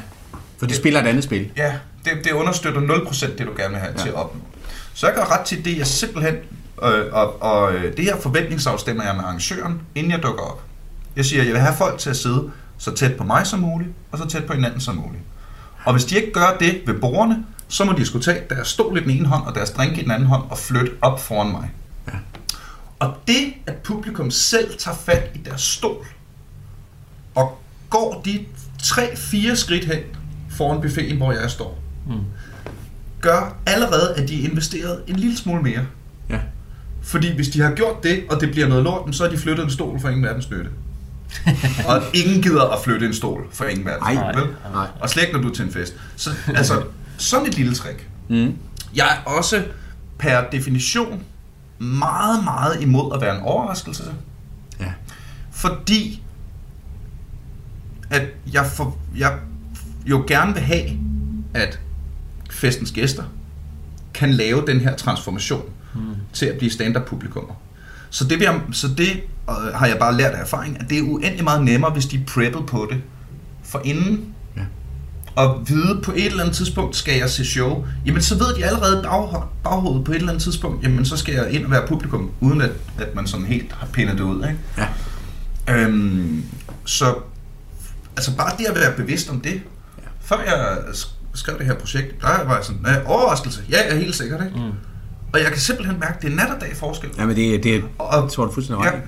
[0.59, 1.51] For det spiller et andet spil.
[1.57, 4.03] Ja, det, det understøtter 0% det, du gerne vil have ja.
[4.03, 4.41] til at opnå.
[4.95, 6.35] Så jeg gør ret til det, jeg simpelthen...
[6.83, 10.63] Øh, og, og øh, det her forventningsafstemmer jeg med arrangøren, inden jeg dukker op.
[11.17, 13.61] Jeg siger, at jeg vil have folk til at sidde så tæt på mig som
[13.61, 15.23] muligt, og så tæt på hinanden som muligt.
[15.85, 18.99] Og hvis de ikke gør det ved bordene, så må de skulle tage deres stol
[18.99, 21.51] i den ene hånd, og deres drink i den anden hånd, og flytte op foran
[21.51, 21.71] mig.
[22.09, 22.13] Ja.
[22.99, 26.07] Og det, at publikum selv tager fat i deres stol,
[27.35, 27.59] og
[27.91, 28.45] går de
[28.83, 29.99] 3-4 skridt hen
[30.51, 32.21] foran buffeten, hvor jeg står, Mm.
[33.21, 35.87] gør allerede, at de er investeret en lille smule mere.
[36.31, 36.39] Ja.
[37.03, 39.65] Fordi hvis de har gjort det, og det bliver noget lort, så har de flyttet
[39.65, 40.71] en stol for ingen verdens nytte.
[41.89, 44.57] og ingen gider at flytte en stol for ingen verdens nytte, vel?
[44.73, 44.87] Nej.
[45.01, 45.95] Og slet ikke, når du er til en fest.
[46.17, 46.83] Så, altså,
[47.17, 48.09] sådan et lille trick.
[48.29, 48.57] Mm.
[48.95, 49.65] Jeg er også
[50.19, 51.23] per definition
[51.79, 54.03] meget, meget imod at være en overraskelse.
[54.81, 54.93] Ja.
[55.51, 56.23] Fordi
[58.11, 58.23] at
[58.53, 59.39] jeg, for, jeg
[60.07, 60.99] jo gerne vil have,
[61.55, 61.81] at
[62.51, 63.23] festens gæster
[64.15, 65.63] kan lave den her transformation
[65.95, 66.01] mm.
[66.33, 67.55] til at blive stand-up-publikummer.
[68.11, 69.11] Så det, jeg, så det
[69.51, 72.17] øh, har jeg bare lært af erfaring, at det er uendelig meget nemmere, hvis de
[72.17, 73.03] er preppet på det
[73.63, 74.34] for inden.
[75.37, 78.65] Og vide på et eller andet tidspunkt, skal jeg se show, jamen så ved de
[78.65, 81.87] allerede bagho- baghovedet på et eller andet tidspunkt, jamen så skal jeg ind og være
[81.89, 84.37] publikum, uden at, at man sådan helt har pindet det ud.
[84.49, 84.59] Ikke?
[84.79, 84.87] Ja.
[85.69, 86.45] Øhm,
[86.85, 87.15] så
[88.17, 89.53] altså bare det at være bevidst om det.
[89.99, 90.03] Ja.
[90.21, 93.99] Før jeg sk- skrev det her projekt, der var jeg sådan, "Ja, overraskelse, ja, ja,
[94.01, 94.57] helt sikkert, ikke?
[94.59, 94.73] Mm.
[95.33, 97.09] Og jeg kan simpelthen mærke, at det er nat og dag forskel.
[97.19, 98.93] Ja, men det, det Og, jeg tror du fuldstændig ret.
[98.93, 98.99] Ja.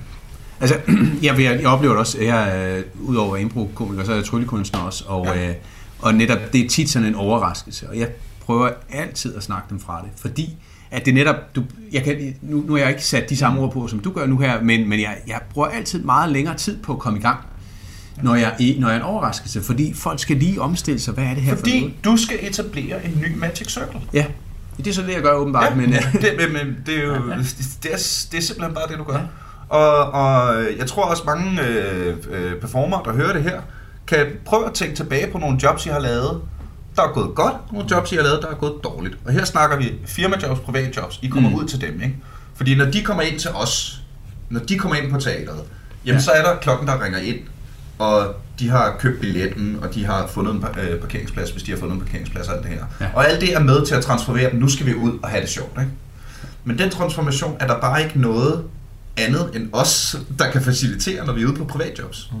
[0.61, 0.75] Altså,
[1.23, 5.03] jeg, jeg, jeg oplever det også, jeg er udover impro-komiker, så er jeg tryllekunstner også,
[5.07, 5.49] og, ja.
[5.49, 5.55] øh,
[5.99, 8.07] og netop, det er tit sådan en overraskelse, og jeg
[8.39, 10.55] prøver altid at snakke dem fra det, fordi
[10.91, 13.71] at det netop, du, jeg kan, nu, nu har jeg ikke sat de samme ord
[13.71, 16.77] på, som du gør nu her, men, men jeg, jeg bruger altid meget længere tid
[16.77, 17.39] på at komme i gang,
[18.23, 21.33] når jeg, når jeg er en overraskelse, fordi folk skal lige omstille sig, hvad er
[21.33, 22.05] det her for fordi noget?
[22.05, 24.01] du skal etablere en ny Magic Circle.
[24.13, 24.25] Ja,
[24.77, 27.03] det er så det, jeg gør åbenbart, Ja, men, øh, det, men, men det, er
[27.03, 27.13] jo,
[27.83, 29.19] det, er, det er simpelthen bare det, du gør.
[29.69, 33.61] Og, og jeg tror også mange øh, øh, performer, der hører det her,
[34.07, 36.41] kan prøve at tænke tilbage på nogle jobs, I har lavet,
[36.95, 39.17] der er gået godt, nogle jobs, I har lavet, der er gået dårligt.
[39.25, 41.19] Og her snakker vi firmajobs, privatjobs.
[41.21, 41.55] I kommer mm.
[41.55, 42.15] Ud til dem, ikke?
[42.55, 44.01] Fordi når de kommer ind til os,
[44.49, 45.63] når de kommer ind på teateret,
[46.05, 46.23] jamen ja.
[46.23, 47.39] Så er der klokken, der ringer ind,
[47.99, 51.77] og de har købt billetten, og de har fundet en øh, parkeringsplads, hvis de har
[51.77, 52.85] fundet en parkeringsplads og alt det her.
[53.01, 53.07] Ja.
[53.13, 54.59] Og alt det er med til at transformere dem.
[54.59, 55.91] Nu skal vi ud og have det sjovt, ikke?
[56.63, 58.63] Men den transformation er der bare ikke noget
[59.17, 62.29] andet end os, der kan facilitere, når vi er ude på privatjobs.
[62.31, 62.37] Mm.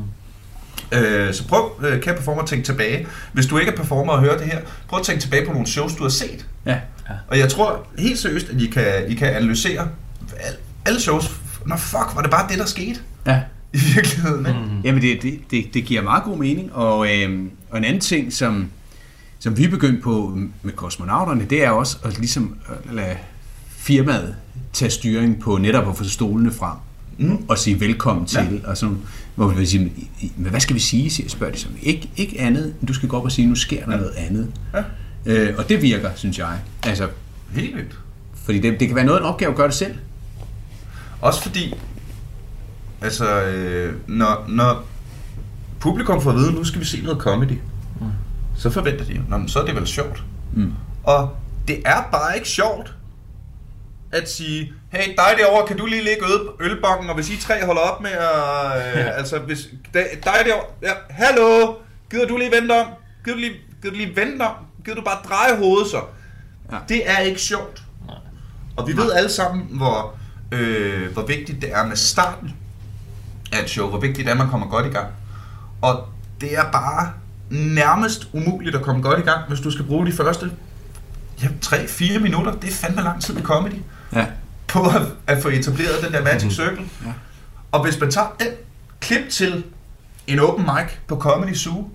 [0.91, 3.07] Øh, så prøv, øh, kære performer, at tænke tilbage.
[3.33, 5.67] Hvis du ikke er performer og hører det her, prøv at tænke tilbage på nogle
[5.67, 6.45] shows, du har set.
[6.65, 6.79] ja,
[7.27, 9.87] Og jeg tror helt seriøst, at I kan, I kan analysere
[10.39, 11.31] al- alle shows.
[11.65, 13.41] Nå fuck, var det bare det, der skete ja.
[13.73, 14.59] i virkeligheden, ikke?
[14.59, 14.81] Mm.
[14.83, 18.33] Jamen, det, det, det, det giver meget god mening, og, øhm, og en anden ting,
[18.33, 18.69] som,
[19.39, 23.15] som vi er begyndt på med kosmonauterne, det er også at ligesom at lade
[23.69, 24.35] firmaet
[24.73, 26.77] tage styring på netop at få stolene frem
[27.17, 27.45] Mm.
[27.47, 28.69] og sige velkommen til, Ja.
[28.69, 28.97] og sådan,
[29.35, 29.89] hvor vi siger,
[30.35, 31.67] men hvad skal vi sige, siger- spørger de så.
[31.81, 33.97] Ikke, ikke andet, du skal gå op og sige, nu sker der Ja.
[33.97, 34.51] noget andet.
[34.73, 34.83] Ja.
[35.25, 36.59] Øh, og det virker, synes jeg.
[36.83, 37.07] Altså,
[37.51, 37.99] Helt vildt.
[38.35, 39.95] fordi det, det kan være noget af en opgave at gøre det selv.
[41.21, 41.73] Også fordi,
[43.01, 44.83] altså, øh, når, når
[45.79, 48.05] publikum får at vide, nu skal vi se noget comedy, mm.
[48.57, 50.23] så forventer de, Nå, men så er det vel sjovt.
[50.53, 50.71] Mm.
[51.03, 51.29] Og
[51.67, 52.93] det er bare ikke sjovt
[54.11, 57.65] at sige, hey dig derovre, kan du lige ligge øl, ølbokken, og hvis I tre
[57.65, 59.09] holder op med at, øh, Ja.
[59.09, 59.59] altså hvis,
[59.93, 61.73] dig, dig derovre, ja, hallo,
[62.11, 62.87] gider du lige vente om?
[63.25, 64.53] Gider du lige, gider du lige vente om?
[64.85, 66.01] Gider du bare dreje hovedet så?
[66.71, 66.77] Ja.
[66.89, 67.81] Det er ikke sjovt.
[68.07, 68.15] Nej.
[68.77, 70.15] Og vi ved alle sammen, hvor,
[70.51, 72.55] øh, hvor vigtigt det er med starten
[73.53, 75.07] af et show, hvor vigtigt det er, at man kommer godt i gang.
[75.81, 76.05] Og
[76.41, 77.13] det er bare
[77.49, 80.51] nærmest umuligt at komme godt i gang, hvis du skal bruge de første
[81.43, 82.51] ja, 3-4 minutter.
[82.51, 83.73] Det er fandme lang tid i comedy
[84.13, 84.25] Ja.
[84.67, 86.89] på at, at få etableret den der Magic Circle.
[87.05, 87.13] Ja.
[87.71, 88.47] Og hvis man tager den
[88.99, 89.63] klip til
[90.27, 91.89] en open mic på Comedy Zoo,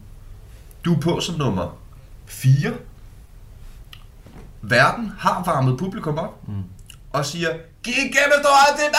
[0.84, 1.76] du er på som nummer
[2.26, 2.72] 4.
[4.62, 6.62] Verden har varmet publikum op mm.
[7.12, 7.48] og siger,
[7.82, 8.98] Giv igennem du har det, da."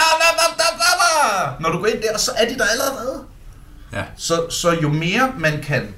[1.60, 3.24] Når du går ind der, så er de der allerede.
[3.92, 4.04] Ja.
[4.16, 5.94] Så, så jo mere man kan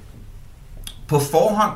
[1.09, 1.73] på forhånd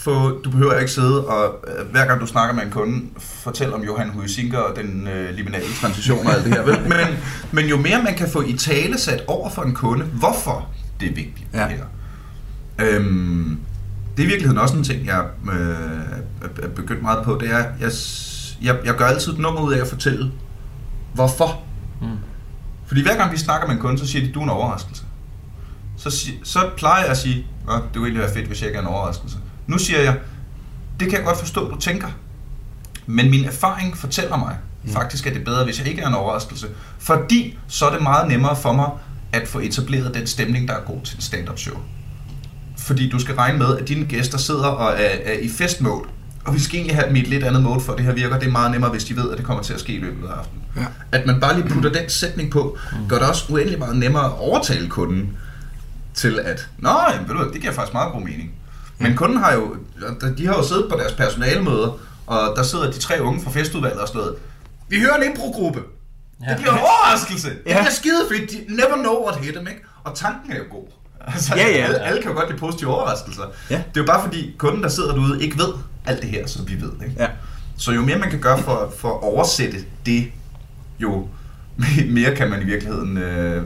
[0.00, 3.74] få, du behøver ikke sidde og øh, hver gang du snakker med en kunde, fortælle
[3.74, 6.62] om Johan Huizinga og den øh, liminale transition og alt det her.
[6.62, 6.80] vel?
[6.88, 7.16] Men,
[7.52, 10.68] men jo mere man kan få i tale sat over for en kunde, hvorfor
[11.00, 11.62] det er vigtigt Ja.
[11.68, 11.84] det her.
[12.78, 13.58] Øhm,
[14.16, 15.68] det er i virkeligheden også en ting, jeg øh,
[16.62, 17.38] er- begyndt meget på.
[17.40, 17.90] Det er, jeg,
[18.62, 20.30] jeg, jeg gør altid et nummer ud af at fortælle,
[21.14, 21.60] hvorfor.
[22.00, 22.06] Mm.
[22.86, 25.02] Fordi hver gang vi snakker med en kunde, så siger de, du er en overraskelse.
[25.96, 26.10] Så,
[26.42, 28.82] så plejer jeg at sige, Nå, det ville egentlig være fedt, hvis jeg ikke er
[28.82, 29.36] en overraskelse.
[29.70, 30.16] Nu siger jeg,
[31.00, 32.08] det kan jeg godt forstå, du tænker.
[33.06, 34.92] Men min erfaring fortæller mig, mm.
[34.92, 36.66] faktisk er det bedre, hvis jeg ikke er en overraskelse.
[36.98, 38.90] Fordi så er det meget nemmere for mig
[39.32, 41.76] at få etableret den stemning, der er god til et stand-up show.
[42.78, 46.04] Fordi du skal regne med, at dine gæster sidder og er, er i festmode.
[46.44, 48.38] Og vi skal egentlig have dem i et lidt andet mode, for det her virker.
[48.38, 50.28] Det er meget nemmere, hvis de ved, at det kommer til at ske i løbet
[50.28, 50.62] af aftenen.
[50.76, 50.86] Ja.
[51.12, 52.78] At man bare lige putter den sætning på,
[53.08, 55.36] gør det også uendelig meget nemmere at overtale kunden
[56.14, 58.52] til at, nå, jamen, ved du, det giver faktisk meget god mening.
[59.00, 59.76] Men kunden har jo,
[60.38, 64.00] de har jo siddet på deres personalemøder, og der sidder de tre unge fra festudvalget
[64.00, 64.36] og sådan noget.
[64.88, 65.80] Vi hører en improgruppe.
[66.46, 66.48] Ja.
[66.50, 67.48] Det bliver en overraskelse.
[67.48, 67.78] Det Ja.
[67.80, 68.50] bliver skide fedt.
[68.50, 69.80] De never know what hit them, ikke?
[70.04, 70.86] Og tanken er jo god.
[71.26, 71.84] Altså, Ja, ja.
[71.84, 73.42] Alle, alle kan jo godt lide positive overraskelser.
[73.70, 73.74] Ja.
[73.74, 75.68] Det er jo bare fordi kunden, der sidder derude, ikke ved
[76.06, 76.92] alt det her, som vi ved.
[77.08, 77.14] Ikke?
[77.18, 77.28] Ja.
[77.78, 80.26] Så jo mere man kan gøre for, for at oversætte det,
[80.98, 81.28] jo
[82.08, 83.62] mere kan man i virkeligheden øh,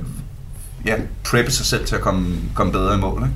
[0.87, 3.23] ja, preppe sig selv til at komme, komme bedre i mål.
[3.23, 3.35] Ikke?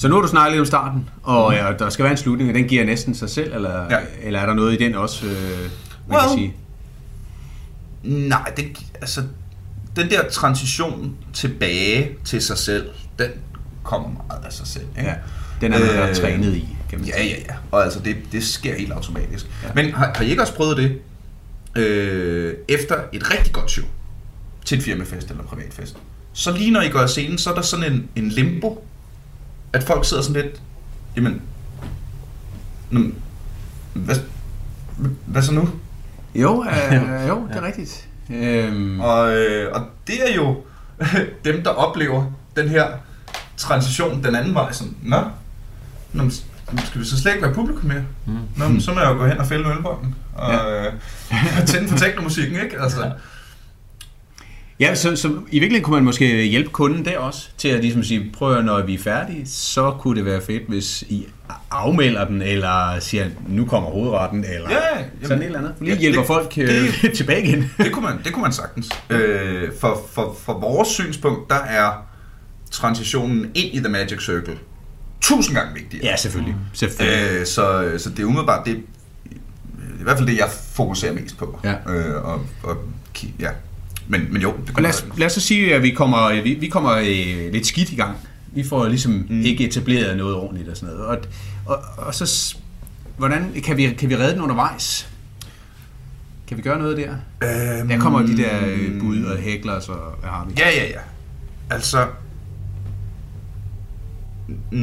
[0.00, 2.50] Så nu har du snakket lidt om starten, og ja, der skal være en slutning,
[2.50, 3.98] og den giver næsten sig selv, eller, Ja.
[4.22, 6.20] eller er der noget i den også, øh, man Well.
[6.28, 6.54] kan sige?
[8.02, 8.66] Nej, det,
[9.00, 9.22] altså,
[9.96, 13.30] den der transition tilbage til sig selv, den
[13.82, 14.84] kommer meget af sig selv.
[14.98, 15.08] Ikke?
[15.10, 15.14] Ja.
[15.60, 17.54] Den er man Øh, øh, trænet i, kan man Ja, ja, ja.
[17.70, 19.46] Og altså, det, det sker helt automatisk.
[19.64, 19.68] Ja.
[19.74, 20.98] Men har, har I ikke også prøvet det,
[21.82, 23.86] øh, efter et rigtig godt show,
[24.64, 25.96] til en firmafest eller privatfest,
[26.32, 28.84] så lige når I går af scenen, så er der sådan en, en limbo,
[29.72, 30.60] at folk sidder sådan lidt,
[31.16, 31.42] jamen,
[32.90, 33.00] nå,
[33.94, 34.16] hvad,
[35.26, 35.68] hvad så nu?
[36.34, 38.08] Jo, øh, jo, det er rigtigt.
[38.30, 40.56] Øhm, Og, øh, og det er jo
[41.44, 42.24] dem, der oplever
[42.56, 42.86] den her
[43.56, 44.72] transition den anden vej.
[44.72, 45.20] Sådan, Nå,
[46.12, 46.30] Nå
[46.84, 48.02] skal vi så slet ikke være publikum mere?
[48.26, 48.38] Mm.
[48.56, 50.82] Nå, så må jeg jo gå hen og fælde en ølbolden og Ja.
[50.84, 50.86] ja.
[51.60, 52.80] øh, tænde for teknomusikken, ikke?
[52.82, 53.10] Altså,
[54.80, 58.02] Ja, så, så i virkeligheden kunne man måske hjælpe kunden der også, til at ligesom
[58.04, 61.26] sige, prøv at når vi er færdige, så kunne det være fedt, hvis I
[61.70, 65.74] afmelder den, eller siger, nu kommer hovedretten, eller Ja, jamen, sådan et eller andet.
[65.80, 66.68] Lige ja, hjælper det- folk øh,
[67.02, 67.70] det- tilbage igen.
[67.78, 68.88] det, kunne man, det kunne man sagtens.
[69.10, 71.90] Øh, for, for, for vores synspunkt, der er
[72.70, 74.58] transitionen ind i The Magic Circle
[75.20, 76.06] tusind gange vigtigere.
[76.06, 76.54] Ja, selvfølgelig.
[76.72, 77.40] selvfølgelig.
[77.40, 78.76] Øh, så, så det er umiddelbart det,
[80.00, 81.60] i hvert fald det, jeg fokuserer mest på.
[81.64, 81.74] Ja.
[81.92, 82.76] Øh, og, og,
[83.40, 83.48] ja.
[84.10, 86.54] Men, men jo, det Og lad os, lad os så sige, at vi kommer, vi,
[86.54, 88.16] vi kommer øh, lidt skidt i gang.
[88.52, 89.42] Vi får ligesom mm.
[89.42, 91.06] ikke etableret noget ordentligt og sådan noget.
[91.06, 91.18] Og,
[91.66, 92.56] og, og så,
[93.16, 95.08] hvordan kan vi, kan vi redde den undervejs?
[96.46, 97.10] Kan vi gøre noget der?
[97.10, 100.54] Øhm, Der kommer de der øh, bud og hækler, så hvad har vi?
[100.58, 101.00] Ja, ja, ja.
[101.70, 102.06] Altså...
[104.72, 104.78] Mm,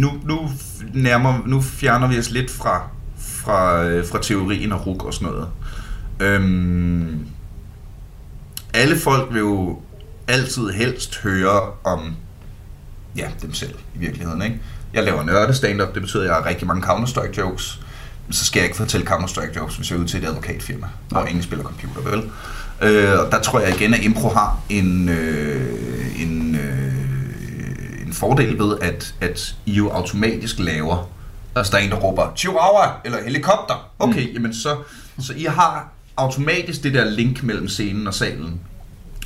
[0.00, 0.50] nu, nu,
[0.94, 5.28] nærmer, nu fjerner vi os lidt fra, fra, øh, fra teorien og ruk og sådan
[5.28, 5.48] noget.
[6.20, 7.26] Øhm,
[8.74, 9.78] alle folk vil jo
[10.28, 12.16] altid helst høre om
[13.16, 14.42] ja, dem selv i virkeligheden.
[14.42, 14.60] Ikke?
[14.92, 17.80] Jeg laver nørde stand-up, det betyder, at jeg har rigtig mange Counter-Strike jokes.
[18.26, 20.86] Men så skal jeg ikke fortælle Counter-Strike jokes, hvis jeg er ude til et advokatfirma,
[21.08, 22.30] hvor ingen spiller computer, vel?
[22.82, 28.58] Øh, og der tror jeg igen, at impro har en, øh, en, øh, en fordel
[28.58, 31.08] ved, at, at I jo automatisk laver,
[31.56, 33.90] altså der er en, der råber, Chihuahua eller helikopter.
[33.98, 34.34] Okay, mm.
[34.34, 34.76] jamen så,
[35.20, 38.60] så I har automatisk det der link mellem scenen og salen,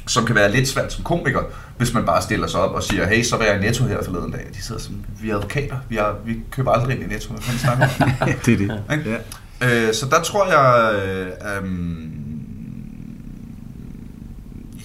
[0.07, 1.43] som kan være lidt svært som komiker,
[1.77, 4.03] hvis man bare stiller sig op og siger, hey, så var jeg i Netto her
[4.05, 4.47] forleden dag.
[4.55, 7.33] De sidder sådan, vi er advokater, vi, har, vi køber aldrig ind i Netto.
[7.33, 8.29] Hvad fanden snakker om?
[8.47, 8.99] det er det.
[8.99, 9.11] Ikke?
[9.11, 9.87] Ja.
[9.89, 12.13] Øh, så der tror jeg, øh, øhm,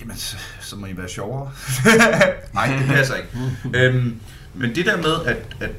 [0.01, 1.51] jamen, så, så må I være sjovere.
[2.53, 3.29] Nej, det passer ikke.
[3.73, 4.15] øhm,
[4.53, 5.71] men det der med, at, at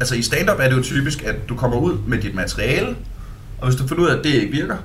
[0.00, 2.96] altså i stand-up er det jo typisk, at du kommer ud med dit materiale,
[3.58, 4.76] og hvis du finder ud af, at det ikke virker,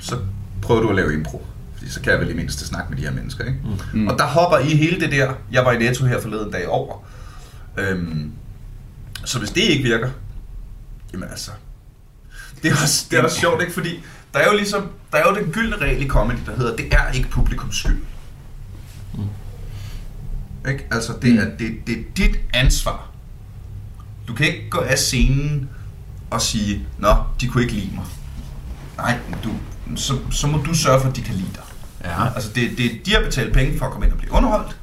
[0.00, 0.18] så
[0.62, 1.46] prøver du at lave impro.
[1.76, 3.58] Fordi så kan jeg vel i mindste snakke med de her mennesker, ikke?
[3.94, 4.08] Mm.
[4.08, 7.04] Og der hopper I hele det der, jeg var i Netto her forleden dag over.
[7.78, 8.32] Øhm,
[9.24, 10.10] så hvis det ikke virker,
[11.12, 11.50] jamen altså,
[12.62, 13.72] det er også, det er også sjovt, ikke?
[13.72, 14.00] Fordi
[14.34, 16.94] der er jo ligesom, der er jo den gyldne regel i comedy, der hedder, det
[16.94, 17.98] er ikke publikums skyld.
[20.68, 20.86] Ikke?
[20.90, 23.10] Altså, det er, det, det er dit ansvar.
[24.28, 25.68] Du kan ikke gå af scenen
[26.30, 28.04] og sige, nå, de kunne ikke lide mig.
[28.96, 29.50] Nej, du,
[29.96, 31.62] så, så må du sørge for, at de kan lide dig.
[32.04, 32.34] Ja.
[32.34, 34.76] Altså, det, det, de har betalt penge for at komme ind og blive underholdt,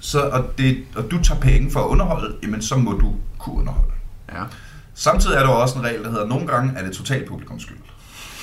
[0.00, 3.56] så, og, det, og du tager penge for at underholde, jamen så må du kunne
[3.56, 3.92] underholde.
[4.32, 4.42] Ja.
[4.94, 7.62] Samtidig er der også en regel, der hedder, at nogle gange er det totalt publikums
[7.62, 7.76] skyld.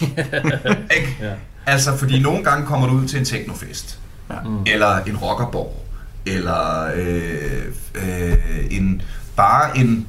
[0.98, 1.18] ikke?
[1.22, 1.34] Ja.
[1.66, 4.36] Altså, fordi nogle gange kommer du ud til en teknofest, Ja.
[4.46, 4.64] mm.
[4.66, 5.86] eller en rockerborg,
[6.26, 7.62] eller øh,
[7.96, 8.38] øh,
[8.72, 9.02] en,
[9.36, 10.08] bare en,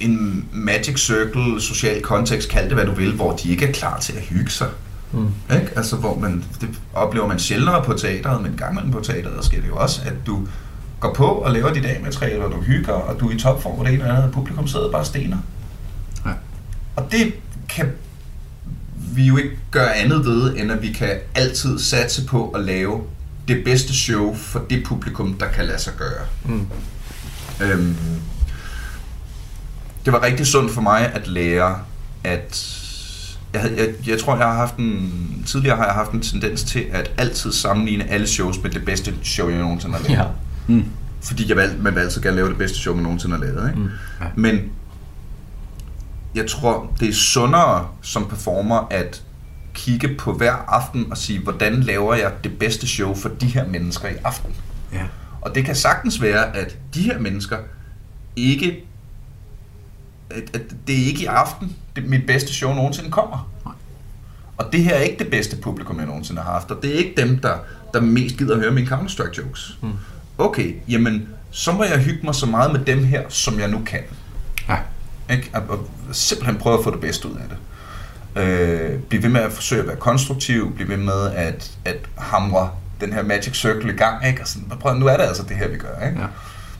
[0.00, 3.98] en magic circle, social kontekst, kald det hvad du vil, hvor de ikke er klar
[3.98, 4.68] til at hygge sig.
[5.12, 5.28] Mm.
[5.52, 5.70] Ikke?
[5.76, 9.36] Altså, hvor man, det oplever man sjældnere på teateret, men en gang imellem på teateret,
[9.36, 10.46] der sker det jo også, at du
[11.00, 13.84] går på og laver dit A-materiale, og du hygger, og du er i topform, og
[13.84, 15.36] det ene eller andet, publikum sidder bare stener.
[16.26, 16.30] Ja.
[16.96, 17.34] Og det
[17.68, 17.92] kan
[18.96, 23.02] vi jo ikke gøre andet ved, end at vi kan altid satse på at lave
[23.48, 26.26] det bedste show for det publikum, der kan lade sig gøre.
[26.44, 26.66] Mm.
[27.62, 27.96] Øhm,
[30.08, 31.78] det var rigtig sundt for mig at lære,
[32.24, 32.74] at
[33.52, 35.12] jeg, havde- jeg, jeg tror, jeg har haft en,
[35.46, 39.14] tidligere har jeg haft en tendens til at altid sammenligne alle shows med det bedste
[39.22, 40.18] show, jeg nogensinde har lavet.
[40.18, 40.24] Ja.
[40.74, 40.84] Mm.
[41.22, 43.68] Fordi jeg vil, man vil altid gerne lave det bedste show, man nogensinde har lavet.
[43.68, 43.80] Ikke?
[43.80, 43.88] Mm.
[44.20, 44.26] Ja.
[44.36, 44.58] Men
[46.34, 49.22] jeg tror, det er sundere som performer at
[49.74, 53.66] kigge på hver aften og sige, hvordan laver jeg det bedste show for de her
[53.68, 54.50] mennesker i aften.
[54.92, 55.02] Ja.
[55.40, 57.56] Og det kan sagtens være, at de her mennesker
[58.36, 58.84] ikke...
[60.30, 63.50] At, at det er ikke i aften, det mit bedste show nogensinde kommer.
[63.64, 63.74] Nej.
[64.56, 66.70] Og det her er ikke det bedste publikum, jeg nogensinde har haft.
[66.70, 67.54] Og det er ikke dem, der,
[67.94, 69.78] der mest gider at høre mine Counter-Strike jokes.
[69.82, 69.92] Mm.
[70.38, 73.82] Okay, jamen, så må jeg hygge mig så meget med dem her, som jeg nu
[73.86, 74.00] kan.
[74.68, 74.76] Ja.
[75.30, 75.50] Ikke?
[75.54, 77.56] Og, og simpelthen prøve at få det bedste ud af det.
[78.42, 82.70] Øh, bliv ved med at forsøge at være konstruktiv, bliv ved med at, at hamre
[83.00, 84.40] den her magic circle i gang, ikke?
[84.40, 86.20] Og sådan, prøv, nu er det altså det her, vi gør, ikke?
[86.20, 86.26] Ja.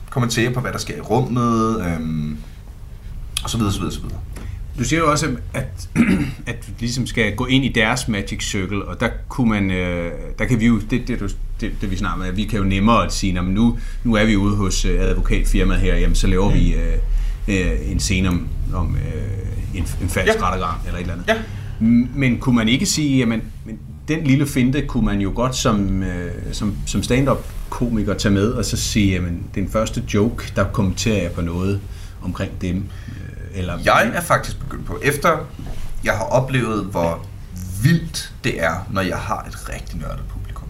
[0.09, 2.37] Kommentere på, hvad der sker i rummet, øhm,
[3.43, 4.19] og så videre, så videre, så videre.
[4.79, 5.89] Du siger jo også, at,
[6.47, 10.11] at du ligesom skal gå ind i deres Magic Circle, og der kunne man, øh,
[10.39, 12.65] der kan vi jo, det, det, det, det vi snakker med, at vi kan jo
[12.65, 16.15] nemmere at sige, "Nå, men nu, nu er vi ude hos øh, advokatfirmaet her, jamen
[16.15, 16.93] så laver vi øh,
[17.47, 20.45] øh, en scene om, om øh, en, en falsk Ja.
[20.45, 21.27] rettergang eller et eller andet.
[21.27, 21.35] Ja.
[22.15, 26.03] Men kunne man ikke sige, jamen, men den lille finte kunne man jo godt som,
[26.03, 30.63] øh, som, som stand-up komiker tage med, og så sige, jamen, den første joke, der
[30.63, 31.79] kommenterer jeg på noget
[32.21, 32.83] omkring dem.
[33.53, 35.37] Eller, Jeg er faktisk begyndt på, efter
[36.03, 37.25] jeg har oplevet, hvor
[37.83, 40.67] vildt det er, når jeg har et rigtig nørdet publikum.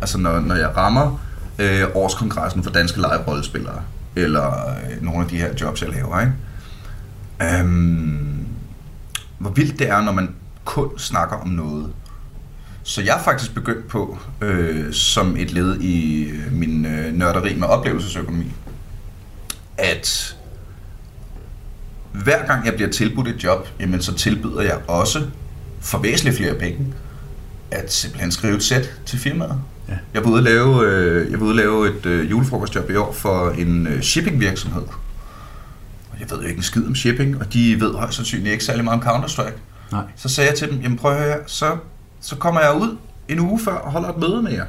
[0.00, 1.18] Altså når, når jeg rammer
[1.58, 3.82] øh, årskongressen for danske live-rollespillere,
[4.16, 6.32] eller øh, nogle af de her jobs, jeg laver, ikke?
[7.42, 8.46] Øhm,
[9.38, 11.92] hvor vildt det er, når man kun snakker om noget.
[12.82, 17.54] Så jeg er faktisk begyndt på, øh, som et led i øh, min øh, nørderi
[17.54, 18.52] med oplevelsesøkonomi,
[19.78, 20.36] at
[22.24, 25.22] hver gang jeg bliver tilbudt et job, jamen så tilbyder jeg også
[25.80, 26.94] for væsentligt flere penge
[27.70, 29.60] at simpelthen skrive et sæt til firmaet.
[29.88, 29.94] Ja.
[30.14, 32.94] Jeg var ude at lave, øh, jeg var ude at lave et øh, julefrokostjob i
[32.94, 34.82] år for en øh, shippingvirksomhed.
[36.12, 38.64] Og jeg ved jo ikke en skid om shipping, og de ved højst sandsynligt ikke
[38.64, 39.58] særlig meget om Counter-Strike.
[39.92, 40.02] Nej.
[40.16, 41.76] Så sagde jeg til dem, jamen prøv at høre, så,
[42.20, 42.96] så kommer jeg ud
[43.28, 44.66] en uge før og holder et møde med jer.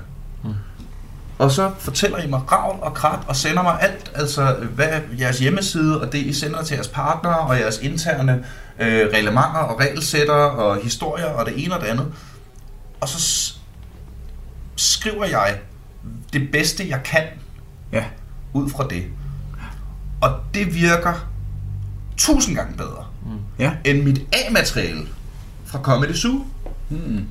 [1.39, 1.43] Mm.
[1.43, 4.87] Og så fortæller I mig ravl og krat og sender mig alt, altså hvad
[5.19, 8.45] jeres hjemmeside og det I sender til jeres partnere og jeres interne
[8.79, 12.13] øh, reglementer og regelsætter og historier og det ene og det andet.
[13.01, 13.53] Og så
[14.75, 15.59] skriver jeg
[16.33, 17.23] det bedste jeg kan
[17.91, 18.03] Ja.
[18.53, 19.03] ud fra det.
[20.21, 21.13] Og det virker
[22.17, 23.05] tusind gange bedre
[23.59, 23.71] Ja.
[23.85, 25.01] end mit A-materiale
[25.65, 26.45] fra Comedy Zoo.
[26.89, 27.27] Hmm.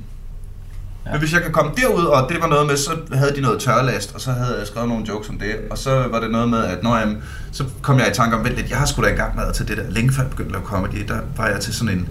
[1.07, 1.11] Ja.
[1.11, 3.61] Men hvis jeg kan komme derud, og det var noget med, så havde de noget
[3.61, 6.49] tørlast, og så havde jeg skrevet nogle jokes om det, og så var det noget
[6.49, 7.17] med, at når jeg,
[7.53, 9.69] så kom jeg i tanke om, vent lidt, jeg har sgu da engang været til
[9.69, 12.09] det der, længe før jeg begyndte at lave comedy, der var jeg til sådan en,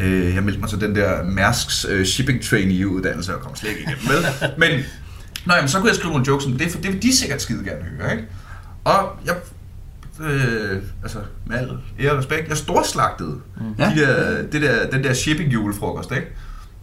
[0.00, 3.70] øh, jeg meldte mig til den der Mærsks øh, shipping trainee uddannelse, og kom slet
[3.70, 4.50] ikke igennem, vel?
[4.70, 4.84] Men,
[5.46, 7.42] nå jamen, så kunne jeg skrive nogle jokes om det, for det vil de sikkert
[7.42, 8.24] skide gerne høre, ikke?
[8.84, 9.34] Og jeg,
[10.20, 13.36] øh, altså med al ære og respekt, jeg storslagtede
[13.78, 13.90] Ja.
[13.94, 16.26] de der, det der, den der shipping julefrokost, ikke?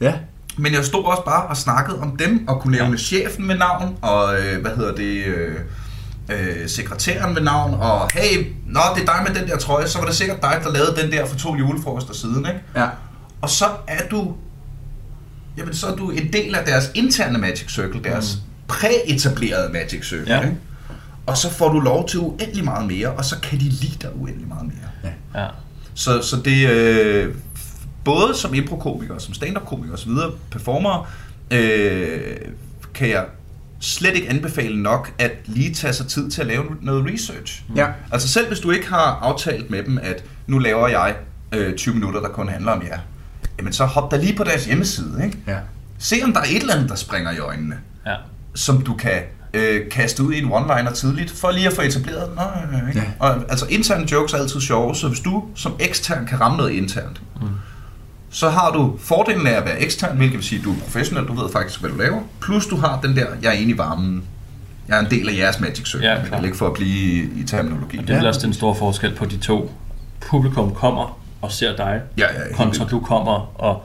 [0.02, 0.14] Ja.
[0.62, 2.98] Men jeg stod også bare og snakkede om dem, og kunne nævne ja.
[2.98, 5.56] chefen med navn, og øh, hvad hedder det, øh,
[6.30, 10.00] øh, sekretæren med navn, og hey, nå, det er dig med den der trøje, så
[10.00, 12.62] var det sikkert dig, der lavede den der for to julefrokoster siden, ikke?
[12.76, 12.88] Ja.
[13.42, 14.34] Og så er du
[15.58, 18.42] jamen så er du en del af deres interne Magic Circle, deres mm.
[18.68, 20.36] præetablerede Magic Circle.
[20.36, 20.42] Ja.
[20.42, 20.58] Ikke?
[21.26, 24.10] Og så får du lov til uendelig meget mere, og så kan de lide dig
[24.16, 25.12] uendelig meget mere.
[25.36, 25.48] Ja.
[25.94, 27.36] Så, så det øh,
[28.04, 30.12] både som improkomiker, som stand-up-komiker osv.,
[30.52, 31.10] performer,
[31.52, 32.36] øh,
[32.94, 33.26] kan jeg
[33.80, 37.64] slet ikke anbefale nok at lige tage sig tid til at lave noget research.
[37.76, 37.88] Ja.
[38.12, 41.16] Altså selv hvis du ikke har aftalt med dem, at nu laver jeg
[41.52, 43.00] øh, 20 minutter, der kun handler om jer,
[43.58, 45.22] jamen så hop da lige på deres hjemmeside.
[45.26, 45.38] Ikke?
[45.48, 45.58] Ja.
[46.00, 48.16] Se om der er et eller andet, der springer i øjnene, Ja.
[48.56, 49.22] som du kan
[49.54, 52.40] øh, kaste ud i en one-liner tidligt, for lige at få etableret den.
[52.82, 53.00] Øh, ikke?
[53.00, 53.06] Ja.
[53.20, 56.72] Og, altså interne jokes er altid sjove, så hvis du som ekstern kan ramme noget
[56.72, 57.48] internt, mm.
[58.32, 61.28] Så har du fordelen af at være ekstern, hvilket vil sige, at du er professionel,
[61.28, 63.78] du ved faktisk, hvad du laver, plus du har den der, jeg er inde i
[63.78, 64.24] varmen,
[64.88, 66.46] jeg er en del af jeres Magic Circle, Ja, klart.
[66.46, 67.98] ikke for at blive i, terminologi.
[67.98, 69.72] Og det er også den store forskel på de to.
[70.22, 73.84] Publikum kommer og ser dig, Ja, ja, kontra du kommer og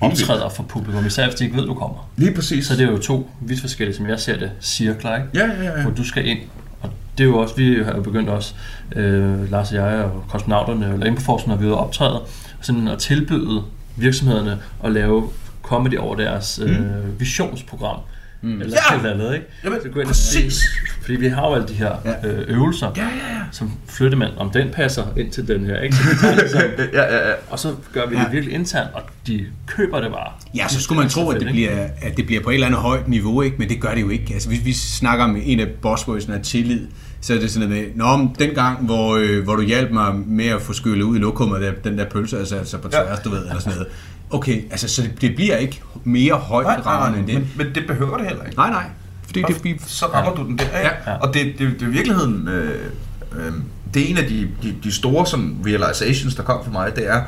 [0.00, 2.08] optræder for publikum, især hvis de ikke ved, du kommer.
[2.16, 2.66] Lige præcis.
[2.66, 5.28] Så det er jo to vidt forskellige, som jeg ser det, cirkler, ikke?
[5.34, 5.82] Ja, ja, ja.
[5.82, 6.38] hvor du skal ind.
[6.80, 8.54] Og det er jo også, vi har jo begyndt også,
[8.96, 12.20] øh, Lars og jeg og kosmonauterne, eller Improforsen, når vi er ude og optræde,
[12.62, 13.62] sådan at tilbyde
[13.96, 15.30] virksomhederne at lave
[15.62, 17.96] comedy over deres øh, visionsprogram.
[18.44, 18.60] Mm.
[18.60, 18.96] Eller Ja!
[18.96, 19.46] eller andet, ikke?
[19.64, 20.54] Jamen, Så gå ind præcis.
[20.54, 20.62] se-
[21.02, 22.28] Fordi vi har jo alle de her Ja.
[22.28, 23.40] øh, øvelser, Ja, ja, ja.
[23.52, 25.96] som flytter man, om den passer ind til den her, ikke?
[25.96, 27.34] Så det Ja, ja, ja.
[27.50, 28.22] og så gør vi Ja.
[28.24, 30.32] det virkelig internt, og de køber det bare.
[30.54, 32.80] Ja, så skulle man tro, at det, bliver, at det bliver på et eller andet
[32.80, 33.56] højt niveau, ikke?
[33.58, 34.34] men det gør det jo ikke.
[34.34, 36.86] Altså, hvis vi snakker om en af bosswordsene af tillid,
[37.22, 39.90] så er det sådan noget med, Nå, men den gang, hvor, øh, hvor du hjalp
[39.90, 42.88] mig med at få skyllet ud i lokummet, der, den der pølse, altså, altså på
[42.88, 43.92] tværs, du ved, eller sådan noget.
[44.30, 47.34] Okay, altså, så det, det bliver ikke mere højt Nej, nej, nej, end det.
[47.34, 48.56] men, men det behøver det heller ikke.
[48.56, 48.84] Nej, nej.
[49.26, 49.78] Fordi det bliver...
[49.86, 50.90] så rammer du den der, ikke?
[51.06, 51.16] Ja.
[51.16, 52.80] Og det, det, det er i virkeligheden, øh,
[53.32, 53.52] øh,
[53.94, 57.08] det er en af de, de, de store sådan, realizations, der kom for mig, det
[57.08, 57.22] er,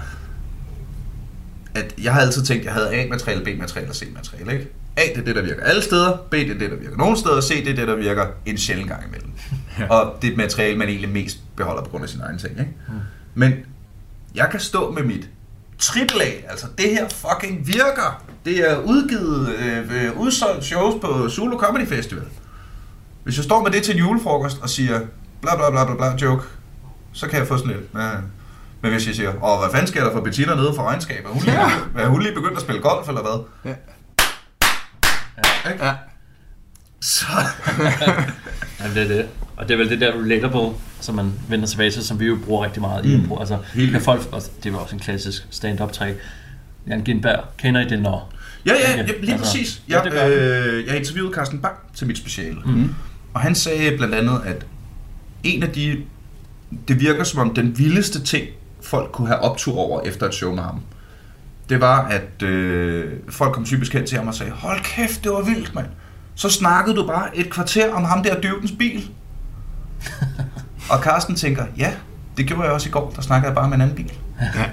[1.74, 4.66] at jeg har altid tænkt, at jeg havde A-materiale, B-materiale og C-materiale, ikke?
[4.96, 7.16] A, det er det, der virker alle steder, B, det er det, der virker nogle
[7.18, 9.30] steder, C, det er det, der virker en sjældent gang imellem.
[9.78, 9.86] Ja.
[9.90, 12.58] Og det er et materiale, man egentlig mest beholder på grund af sin egen ting,
[12.58, 12.72] ikke?
[13.34, 13.52] Men
[14.34, 15.28] jeg kan stå med mit
[15.96, 18.24] AAA, altså det her fucking virker.
[18.44, 19.48] Det er udgivet,
[19.92, 22.24] øh, udsolgt shows på Zulu Comedy Festival.
[23.24, 25.00] Hvis jeg står med det til en julefrokost og siger
[25.42, 26.44] bla bla bla bla bla joke,
[27.12, 27.86] så kan jeg få sådan lidt.
[27.94, 28.10] Ja.
[28.80, 31.24] Men hvis jeg siger, åh, hvad fanden sker der for Bettina nede for regnskab?
[31.24, 32.02] Er hun lige, Ja.
[32.02, 33.44] er hun lige begyndt at spille golf, eller hvad?
[33.64, 33.74] Ja.
[35.72, 35.84] Ikke?
[35.84, 35.94] Ja.
[37.00, 37.26] Så,
[38.80, 39.28] Ja, det er det.
[39.56, 42.38] Og det er vel det der relatable, som man vender tilbage til, som vi jo
[42.44, 43.22] bruger rigtig meget i Mm.
[43.22, 43.38] impro.
[43.38, 46.16] Altså, Helt kan folk, og det jo også en klassisk stand-up trick.
[46.88, 48.32] Jan Gindberg, kender I det når?
[48.66, 49.82] ja, ja, Ja, ja, lige altså, præcis.
[49.88, 52.56] ja, Jeg, gør øh, jeg interviewede Carsten Bang til mit speciale.
[52.66, 52.94] Mm.
[53.34, 54.66] Og han sagde blandt andet, at
[55.42, 55.96] en af de...
[56.88, 58.46] Det virker som om den vildeste ting,
[58.82, 60.80] folk kunne have optur over efter et show med ham,
[61.68, 65.32] det var, at øh, folk kom typisk hen til ham og sagde, hold kæft, det
[65.32, 65.86] var vildt, mand.
[66.34, 69.08] Så snakkede du bare et kvarter om ham der døvdens bil.
[70.90, 71.94] og Carsten tænker, ja,
[72.36, 74.12] det gjorde jeg også i går, der snakkede jeg bare med en anden bil.
[74.40, 74.70] Ja.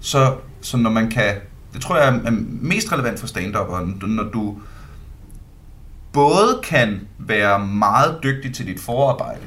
[0.00, 1.34] Så, så når man kan,
[1.72, 2.30] det tror jeg er
[2.60, 3.52] mest relevant for stand
[4.02, 4.56] når du
[6.12, 9.40] både kan være meget dygtig til dit forarbejde,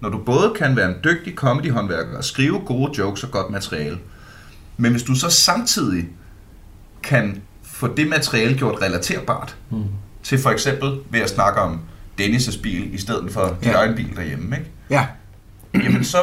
[0.00, 3.98] når du både kan være en dygtig comedy-håndværker og skrive gode jokes og godt materiale,
[4.76, 6.08] men hvis du så samtidig
[7.02, 9.84] kan få det materiale gjort relaterbart, Mm.
[10.22, 11.80] til for eksempel ved at snakke om
[12.20, 13.76] Dennis' bil i stedet for din Ja.
[13.78, 14.70] egen bil derhjemme, ikke?
[14.90, 15.06] Ja.
[15.74, 16.18] jamen så,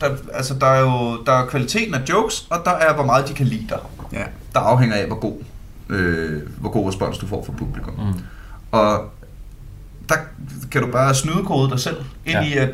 [0.00, 3.28] der, altså der er jo der er kvaliteten af jokes, og der er hvor meget
[3.28, 3.78] de kan lide dig.
[4.12, 4.22] Ja.
[4.54, 5.36] Der afhænger af, hvor god,
[5.88, 7.94] øh, hvor god respons du får fra publikum.
[7.94, 8.20] Mm.
[8.72, 9.10] Og
[10.08, 10.14] der
[10.70, 12.42] kan du bare snydekode dig selv ind Ja.
[12.44, 12.70] i at,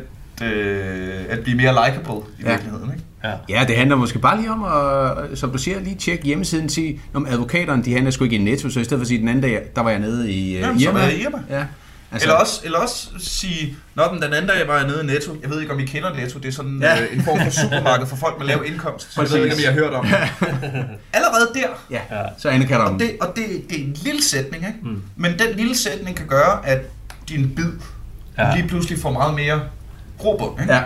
[0.47, 2.49] øh, at blive mere likable i Ja.
[2.49, 2.91] virkeligheden.
[2.91, 3.03] Ikke?
[3.23, 3.31] Ja.
[3.49, 6.99] Ja, det handler måske bare lige om at, som du siger, lige tjekke hjemmesiden til,
[7.13, 9.27] om advokaterne, de handler sgu ikke i Netto, så i stedet for at sige den
[9.27, 10.99] anden dag, der var jeg nede i uh, Jamen, så Irma.
[10.99, 11.37] var jeg i Irma.
[11.49, 11.63] Ja.
[12.11, 15.05] Altså, eller, også, eller også sige, Nå, den den anden dag var jeg nede i
[15.05, 15.35] Netto.
[15.41, 16.39] Jeg ved ikke, om I kender Netto.
[16.39, 17.01] Det er sådan Ja.
[17.01, 19.13] øh, en form for supermarked for folk med lav indkomst.
[19.13, 19.59] Så jeg ved ikke, om.
[19.61, 20.13] I har hørt om det.
[21.13, 21.99] Allerede der, Ja,
[22.37, 24.77] så anerkender og det, og det, det er en lille sætning, ikke?
[24.83, 25.01] Mm.
[25.15, 26.81] men den lille sætning kan gøre, at
[27.29, 27.71] din bid
[28.37, 28.55] Ja.
[28.55, 29.61] lige pludselig får meget mere
[30.17, 30.61] grobund.
[30.61, 30.73] Ikke?
[30.73, 30.81] Ja.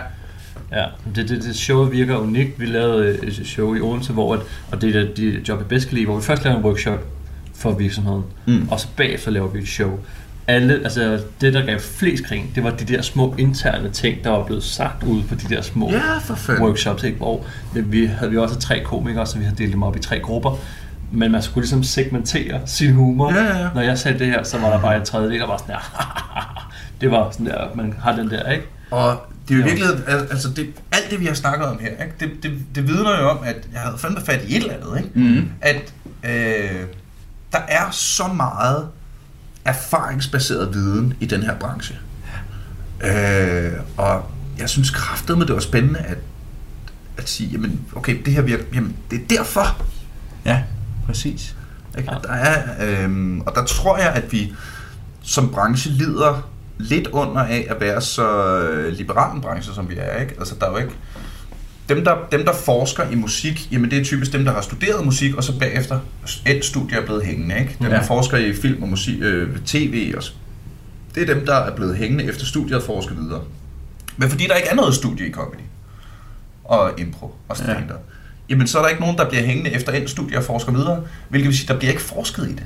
[0.72, 2.60] Ja, det, det, det show virker unikt.
[2.60, 4.40] Vi lavede et show i Odense, hvor at,
[4.72, 6.98] og det er de job jeg bedst kan lide, hvor vi først lavede en workshop
[7.54, 8.68] for virksomheden, Mm.
[8.70, 9.98] og så bagefter laver vi et show.
[10.48, 14.30] Alle, altså det, der gav flest grin, det var de der små interne ting, der
[14.30, 16.64] var blevet sagt ude på de der små Ja, for fanden.
[16.64, 17.16] workshops, ikke?
[17.18, 20.20] hvor vi havde vi også tre komikere, så vi havde delt dem op i tre
[20.20, 20.58] grupper.
[21.12, 23.32] Men man skulle ligesom segmentere sin humor.
[23.32, 23.68] Ja, ja, ja.
[23.74, 26.10] Når jeg sagde det her, så var der bare et tredjedel, der var sådan der,
[27.00, 28.64] det var sådan der, man har den der, ikke?
[28.90, 29.16] Og
[29.48, 29.68] det er jo Ja.
[29.74, 29.88] virkelig,
[30.30, 32.12] altså det, alt det vi har snakket om her, ikke?
[32.20, 34.98] Det, det, det vidner jo om, at jeg havde fandme fat i et eller andet,
[35.04, 35.10] ikke?
[35.40, 35.48] Mm.
[35.60, 35.92] At,
[36.24, 36.80] øh,
[37.52, 38.86] der er så meget
[39.64, 41.96] erfaringsbaseret viden i den her branche.
[43.04, 46.18] Øh, og jeg synes kraftet med det var spændende at,
[47.16, 49.82] at sige, jamen okay, det her virker, jamen det er derfor.
[50.44, 50.62] Ja,
[51.06, 51.56] præcis.
[51.98, 52.12] Ikke?
[52.12, 52.18] Ja.
[52.22, 52.62] Der er,
[53.06, 54.54] øh, og der tror jeg, at vi
[55.22, 59.94] som branche lider lidt under af at være så øh, liberal en branche, som vi
[59.98, 60.20] er.
[60.20, 60.34] Ikke?
[60.38, 60.94] Altså, der er jo ikke...
[61.88, 65.04] Dem der, dem, der forsker i musik, jamen det er typisk dem, der har studeret
[65.04, 66.00] musik, og så bagefter
[66.46, 67.58] et studie er blevet hængende.
[67.58, 67.76] Ikke?
[67.78, 67.94] Dem, Ja.
[67.96, 70.22] der forsker i film og musik, øh, tv, og,
[71.14, 73.40] det er dem, der er blevet hængende efter studiet og forsker videre.
[74.16, 75.60] Men fordi der ikke er noget studie i comedy,
[76.64, 77.94] og impro og stand-up, ja.
[78.48, 81.00] jamen så er der ikke nogen, der bliver hængende efter et studie og forsker videre,
[81.28, 82.64] hvilket vil sige, der bliver ikke forsket i det.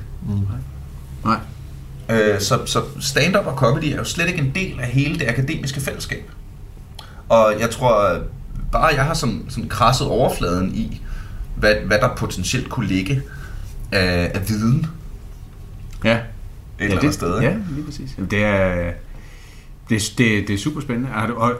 [1.25, 1.37] Nej.
[2.09, 5.27] Øh, så, så stand-up og comedy er jo slet ikke en del af hele det
[5.27, 6.31] akademiske fællesskab.
[7.29, 8.19] Og jeg tror,
[8.71, 11.01] bare jeg har sådan, sådan krasset overfladen i,
[11.55, 13.21] hvad, hvad der potentielt kunne ligge
[13.91, 14.85] af, af viden
[16.03, 16.15] Ja.
[16.15, 16.21] et
[16.79, 17.39] eller andet det, sted.
[17.39, 18.13] Ja, lige præcis.
[18.17, 18.91] Jamen, det er,
[19.89, 21.09] det, det, det er super spændende.
[21.13, 21.53] Og, og,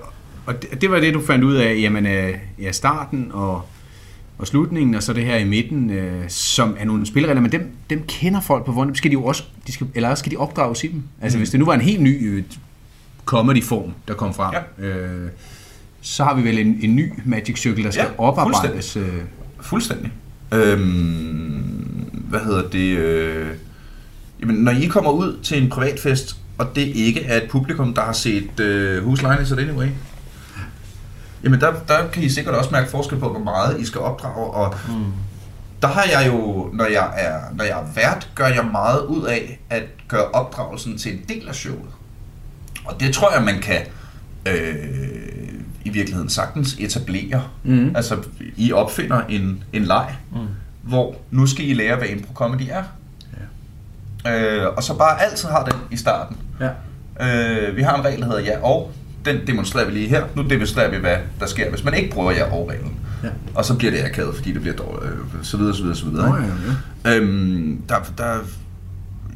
[0.46, 3.62] og det, det var det, du fandt ud af, jamen, øh, ja, starten og,
[4.38, 7.72] og slutningen, og så det her i midten, øh, som er nogle spilleregler, men dem,
[7.90, 10.38] dem kender folk på hvordan skal de jo også, de skal, eller også skal de
[10.38, 11.04] opdrages i dem.
[11.22, 11.40] Altså, mm.
[11.40, 12.44] hvis det nu var en helt ny øh,
[13.26, 14.86] comedy-form, der kom frem, ja.
[14.86, 15.30] øh,
[16.02, 18.98] så har vi vel en, en ny Magic Circle, der skal Ja, oparbejdes.
[18.98, 19.22] Øh,
[19.62, 20.12] Fuldstændig.
[20.52, 22.98] Øhm, hvad hedder det?
[22.98, 23.48] Øh,
[24.42, 28.02] jamen, når I kommer ud til en privatfest, og det ikke er et publikum, der
[28.02, 29.88] har set øh, Whose Line Is It Anyway,
[31.44, 34.52] jamen der, der kan I sikkert også mærke forskel på, hvor meget I skal opdrage,
[34.52, 35.06] og mm.
[35.82, 39.26] der har jeg jo, når jeg, er, når jeg er vært, gør jeg meget ud
[39.26, 41.90] af at gøre opdragelsen til en del af showet.
[42.86, 43.82] Og det tror jeg, man kan
[44.46, 45.09] øh,
[45.86, 47.44] i virkeligheden sagtens etablere.
[47.64, 47.96] Mhm.
[47.96, 48.18] Altså,
[48.58, 50.38] I opfinder en, en leg, Mm.
[50.82, 52.84] hvor nu skal I lære, hvad impro comedy er.
[54.26, 54.46] Ja.
[54.66, 56.38] Øh, og så bare altid har den i starten.
[56.62, 56.70] ja.
[57.22, 58.92] Øh, vi har en regel, der hedder ja og.
[59.26, 60.24] Den demonstrerer vi lige her.
[60.36, 62.96] Nu demonstrerer vi, hvad der sker, hvis man ikke bruger ja og reglen.
[63.24, 63.30] Ja.
[63.56, 66.06] Og så bliver det akavet, fordi det bliver dårligt, øh, så videre, så videre, så
[66.06, 66.42] videre.
[66.44, 66.54] Ikke?
[67.06, 67.16] ja, ja.
[67.18, 68.38] Øhm, der, der,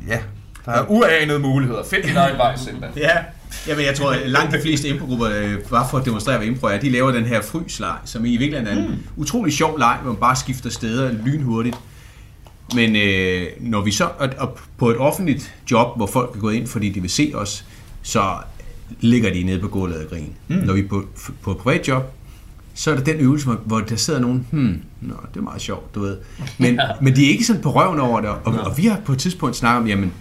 [0.08, 0.20] ja,
[0.66, 1.84] der er uanede muligheder.
[1.90, 3.04] Find din egen vej, simpelthen.
[3.04, 3.18] Ja,
[3.68, 6.68] Jamen, jeg tror, at langt de fleste improgrupper, øh, bare for at demonstrere, hvad impro
[6.68, 8.98] er, de laver den her frysleg, som i virkeligheden er en mm.
[9.18, 11.78] utrolig sjov leg, hvor man bare skifter steder lynhurtigt.
[12.76, 16.68] Men øh, når vi så og på et offentligt job, hvor folk er gået ind,
[16.68, 17.66] fordi de vil se os,
[18.02, 18.38] så
[19.00, 20.28] ligger de nede på gulvet og griner.
[20.48, 20.56] Mm.
[20.56, 21.06] Når vi er på,
[21.42, 22.14] på et privat job,
[22.74, 25.96] så er der den øvelse, hvor, der sidder nogen, hmm, nå, det er meget sjovt,
[25.96, 26.18] du ved.
[26.58, 29.12] Men, men de er ikke sådan på røven over det, og, og vi har på
[29.12, 30.14] et tidspunkt snakket om, jamen,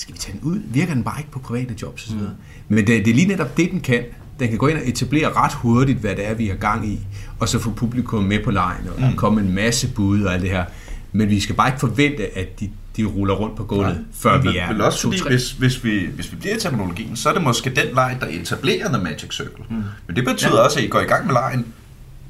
[0.00, 0.60] skal vi tage den ud?
[0.64, 2.16] Virker den bare ikke på private jobs osv.?
[2.16, 2.26] Mm.
[2.68, 4.04] Men det, det er lige netop det, den kan.
[4.40, 7.00] Den kan gå ind og etablere ret hurtigt, hvad det er, vi har gang i,
[7.38, 9.16] og så få publikum med på lejen, og mm.
[9.16, 10.64] komme en masse bud og alt det her.
[11.12, 13.94] Men vi skal bare ikke forvente, at de, de ruller rundt på gulvet, ja.
[14.12, 17.28] før vi er Men også fordi, hvis, hvis, vi, hvis vi bliver i terminologien, så
[17.28, 19.64] er det måske den leg, der etablerer The Magic Circle.
[19.70, 19.82] Mm.
[20.06, 20.64] Men det betyder ja.
[20.64, 21.66] også, at I går i gang med lejen,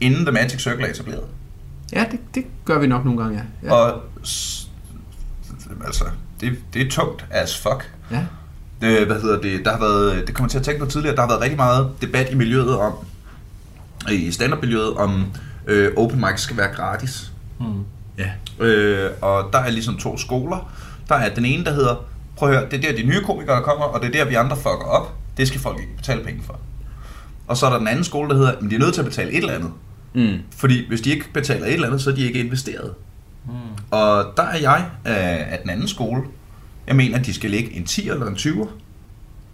[0.01, 1.25] inden The Magic Circle er etableret.
[1.93, 3.69] Ja, det, det gør vi nok nogle gange, ja.
[3.69, 3.73] ja.
[3.73, 4.03] Og
[5.87, 6.05] altså,
[6.41, 7.91] det, det er tungt as fuck.
[8.11, 8.25] ja.
[8.83, 9.65] Øh, hvad hedder det?
[9.65, 11.91] Der har været, det kommer til at tænke på tidligere, der har været rigtig meget
[12.03, 12.93] debat i miljøet om,
[14.11, 15.27] i stand-up-miljøet, om
[15.67, 17.33] øh, open mic skal være gratis.
[17.61, 17.85] Mm.
[18.19, 18.31] ja.
[18.65, 20.71] Øh, og der er ligesom to skoler.
[21.09, 22.05] Der er den ene, der hedder,
[22.37, 24.35] prøv at høre, det er der de nye komikere kommer, og det er der vi
[24.35, 25.15] andre fucker op.
[25.37, 26.61] Det skal folk ikke betale penge for.
[27.47, 29.07] Og så er der den anden skole, der hedder, men de er nødt til at
[29.07, 29.71] betale et eller andet.
[30.15, 30.39] Mm.
[30.57, 32.95] Fordi hvis de ikke betaler et eller andet, så er de ikke investeret.
[33.49, 33.55] Mm.
[33.91, 36.23] Og der er jeg af, af den anden skole.
[36.87, 38.69] Jeg mener, at de skal lægge en 10 eller en 20'er.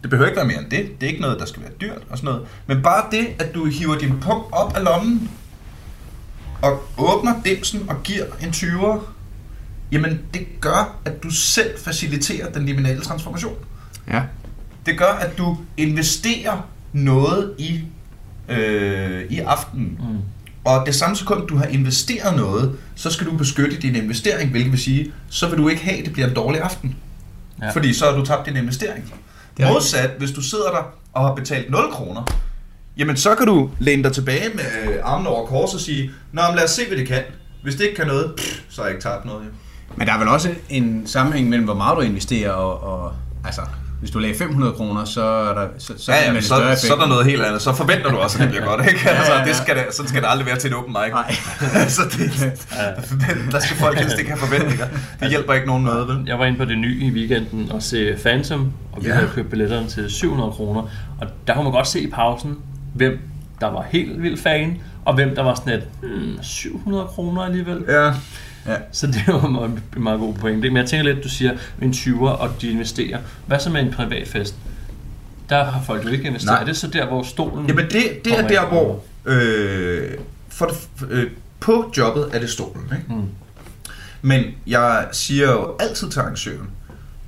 [0.02, 1.00] Det behøver ikke være mere end det.
[1.00, 2.46] Det er ikke noget, der skal være dyrt og sådan noget.
[2.66, 5.30] Men bare det, at du hiver din punkt op af lommen,
[6.62, 9.00] og åbner dimsen og giver en 20'er,
[9.92, 13.56] jamen det gør, at du selv faciliterer den liminale transformation.
[14.10, 14.22] ja.
[14.86, 17.80] Det gør, at du investerer noget i,
[18.48, 19.98] øh, i aftenen.
[20.00, 20.18] Mm.
[20.64, 24.72] Og det samme sekund, du har investeret noget, så skal du beskytte din investering, hvilket
[24.72, 26.96] vil sige, så vil du ikke have, at det bliver en dårlig aften.
[27.60, 27.66] Ja.
[27.66, 27.72] Ja.
[27.72, 29.14] Fordi så har du tabt din investering.
[29.56, 32.22] Det Modsat, hvis du sidder der og har betalt 0 kroner,
[32.96, 36.42] jamen så kan du læne dig tilbage med øh, armen over kors og sige, Nå,
[36.46, 37.22] men lad os se, hvad det kan.
[37.62, 39.44] Hvis det ikke kan noget, pff, så har jeg ikke tabt noget.
[39.44, 39.50] Jo.
[39.96, 43.12] Men der er vel også en sammenhæng mellem, hvor meget du investerer, og, og
[43.44, 43.62] altså,
[44.00, 46.78] hvis du lagde 500 kroner, så er der, så, så Ja, er ja, så, effekt.
[46.80, 47.62] så er der noget helt andet.
[47.62, 49.10] Så forventer du også, at det bliver godt, ikke?
[49.10, 49.44] Altså, ja, ja.
[49.46, 51.10] det skal det, sådan skal det aldrig være til et open mic.
[51.12, 51.34] Nej.
[51.82, 54.86] altså, det, der skal folk helst ikke have forventninger.
[55.20, 56.18] Det hjælper ikke nogen noget, vel?
[56.26, 59.12] Jeg var inde på det nye i weekenden og se Phantom, og vi Ja.
[59.14, 59.18] ja.
[59.20, 60.82] havde købt billetterne til 700 kroner.
[61.20, 62.56] Og der kunne man godt se i pausen,
[62.94, 63.18] hvem
[63.60, 67.84] der var helt vildt fan, og hvem der var sådan et, hmm, 700 kroner alligevel.
[67.88, 68.12] Ja.
[68.66, 68.76] Ja.
[68.92, 70.70] Så det jo en meget, meget god pointe.
[70.70, 71.52] Men jeg tænker lidt, du siger
[71.82, 73.18] en 20'er, og de investerer.
[73.46, 74.54] Hvad så med en privat fest?
[75.48, 76.54] Der har folk jo ikke investeret.
[76.54, 76.60] Nej.
[76.60, 77.66] Er det så der, hvor stolen...
[77.66, 78.68] Jamen det, det er der, ind?
[78.68, 79.04] hvor...
[79.24, 80.10] Øh,
[80.48, 80.70] for
[81.10, 81.30] øh,
[81.60, 83.14] på jobbet er det stolen, ikke?
[83.14, 83.28] Mm.
[84.22, 86.70] Men jeg siger jo altid til arrangøren,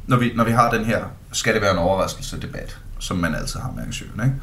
[0.07, 3.35] når vi, når vi har den her, skal det være en overraskelse debat, som man
[3.35, 4.43] altid har med arrangøren, ikke?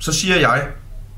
[0.00, 0.68] så siger jeg,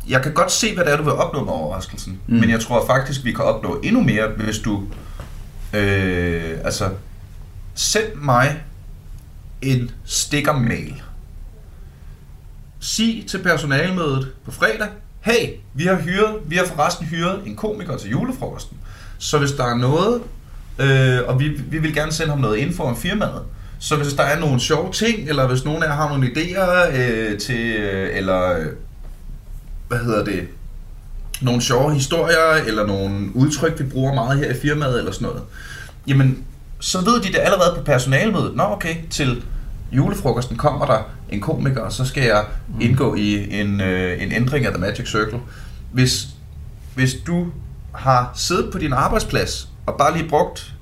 [0.09, 2.37] jeg kan godt se, hvad det er, du vil opnå med overraskelsen, mm.
[2.37, 4.83] men jeg tror faktisk, vi kan opnå endnu mere, hvis du,
[5.73, 6.91] øh, altså,
[7.75, 8.63] send mig
[9.63, 11.03] en stikker-mail.
[12.81, 14.89] Sig til personalemødet på fredag,
[15.21, 18.79] hey, vi har hyret, vi har forresten hyret en komiker til julefrokosten.
[19.19, 20.23] Så hvis der er noget,
[20.79, 23.43] øh, og vi, vi vil gerne sende ham noget info om firmaet,
[23.79, 26.97] så hvis der er nogle sjove ting, eller hvis nogen af jer har nogle idéer
[26.97, 28.67] øh, til, øh, eller øh,
[29.89, 30.49] hvad hedder det,
[31.41, 35.43] nogle sjove historier, eller nogle udtryk, vi bruger meget her i firmaet, eller sådan noget,
[36.07, 36.45] jamen,
[36.81, 38.57] så ved de det allerede på personalemødet.
[38.57, 39.45] Nå, okay, til
[39.93, 40.99] julefrokosten kommer der
[41.31, 42.45] en komiker, og så skal jeg
[42.81, 45.41] indgå i en, øh, en ændring af The Magic Circle.
[45.93, 46.27] Hvis,
[46.95, 47.47] hvis du
[47.93, 50.75] har siddet på din arbejdsplads, og bare lige brugt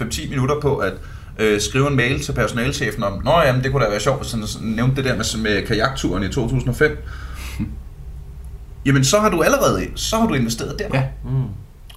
[0.00, 0.92] 5-10 minutter på at
[1.38, 4.32] øh, skrive en mail til personalchefen om, Nå jamen, det kunne da være sjovt, hvis
[4.32, 6.98] han nævnte det der med, med kajakturen i 2005.
[8.86, 10.88] Jamen, så har du allerede så har du investeret der.
[10.94, 11.02] Ja.
[11.24, 11.44] Mm.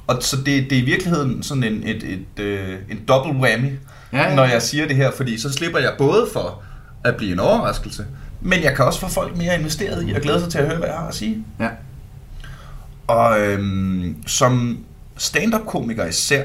[0.08, 3.72] Og så det, det er i virkeligheden sådan en, et, et, øh, en double whammy,
[4.14, 6.62] Ja, ja, når jeg siger det her, fordi så slipper jeg både for
[7.04, 8.06] at blive en overraskelse,
[8.42, 10.78] men jeg kan også få folk mere investeret i at glæde sig til at høre,
[10.78, 11.46] hvad jeg har at sige.
[11.60, 11.70] Ja.
[13.08, 14.84] Og øhm, som
[15.18, 16.44] stand-up-komiker især,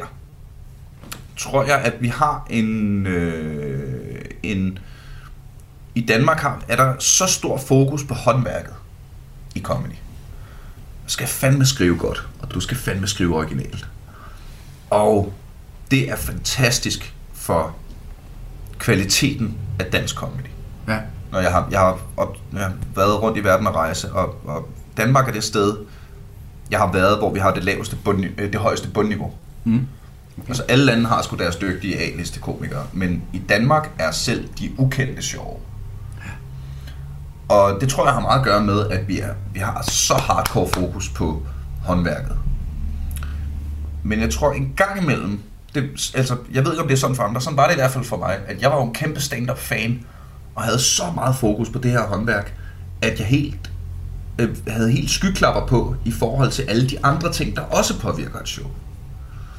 [1.37, 4.79] tror jeg, at vi har en, øh, en...
[5.95, 8.75] I Danmark har, er der så stor fokus på håndværket
[9.55, 9.95] i comedy.
[11.07, 13.87] Skal fandme skrive godt, og du skal fandme skrive originalt.
[14.91, 15.33] Og
[15.91, 17.77] det er fantastisk for
[18.79, 20.47] kvaliteten af dansk comedy
[20.89, 20.99] Ja.
[21.33, 24.41] når jeg har, jeg har, op, jeg har været rundt i verden og rejse, og,
[24.45, 25.77] og Danmark er det sted,
[26.71, 29.33] jeg har været, hvor vi har det laveste bund, øh, det højeste bundniveau.
[29.65, 29.87] Mm.
[30.39, 30.49] Okay.
[30.49, 34.71] Altså alle lande har sgu deres dygtige A-liste komikere, men i Danmark er selv de
[34.79, 35.57] ukendte sjove.
[37.49, 40.15] Og det tror jeg har meget at gøre med, at vi, er, vi har så
[40.15, 41.43] hardcore fokus på
[41.85, 42.37] håndværket.
[44.03, 45.43] Men jeg tror en gang imellem,
[45.75, 47.79] det, altså, jeg ved ikke om det er sådan for andre, sådan var det i
[47.79, 50.07] hvert fald for mig, at jeg var jo en kæmpe stand-up fan,
[50.55, 52.55] og havde så meget fokus på det her håndværk,
[53.03, 53.71] at jeg helt
[54.39, 58.39] øh, havde helt skyklapper på i forhold til alle de andre ting, der også påvirker
[58.39, 58.67] et show.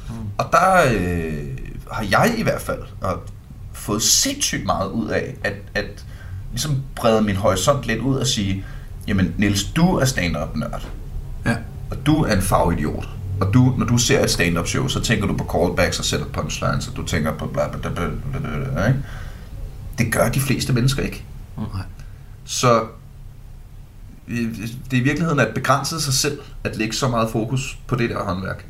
[0.08, 0.14] Mm.
[0.38, 1.58] Og der øh,
[1.92, 3.22] har jeg i hvert fald og
[3.72, 6.04] fået sindssygt meget ud af, at, at
[6.56, 8.64] ligesom brede min horisont lidt ud og sige,
[9.08, 10.88] jamen Niels, du er stand-up nørd,
[11.46, 11.56] Ja.
[11.90, 13.08] og du er en fagidiot.
[13.40, 16.26] Og du, når du ser et stand-up show, så tænker du på callbacks og sætter
[16.26, 18.98] punchlines, og du tænker på bla bla bla bla bla bla, bla ikke?
[19.98, 21.24] Det gør de fleste mennesker ikke.
[21.56, 21.82] Nej.
[22.44, 22.82] Så
[24.28, 24.38] øh,
[24.90, 28.10] det er i virkeligheden at begrænse sig selv at lægge så meget fokus på det
[28.10, 28.64] der håndværk.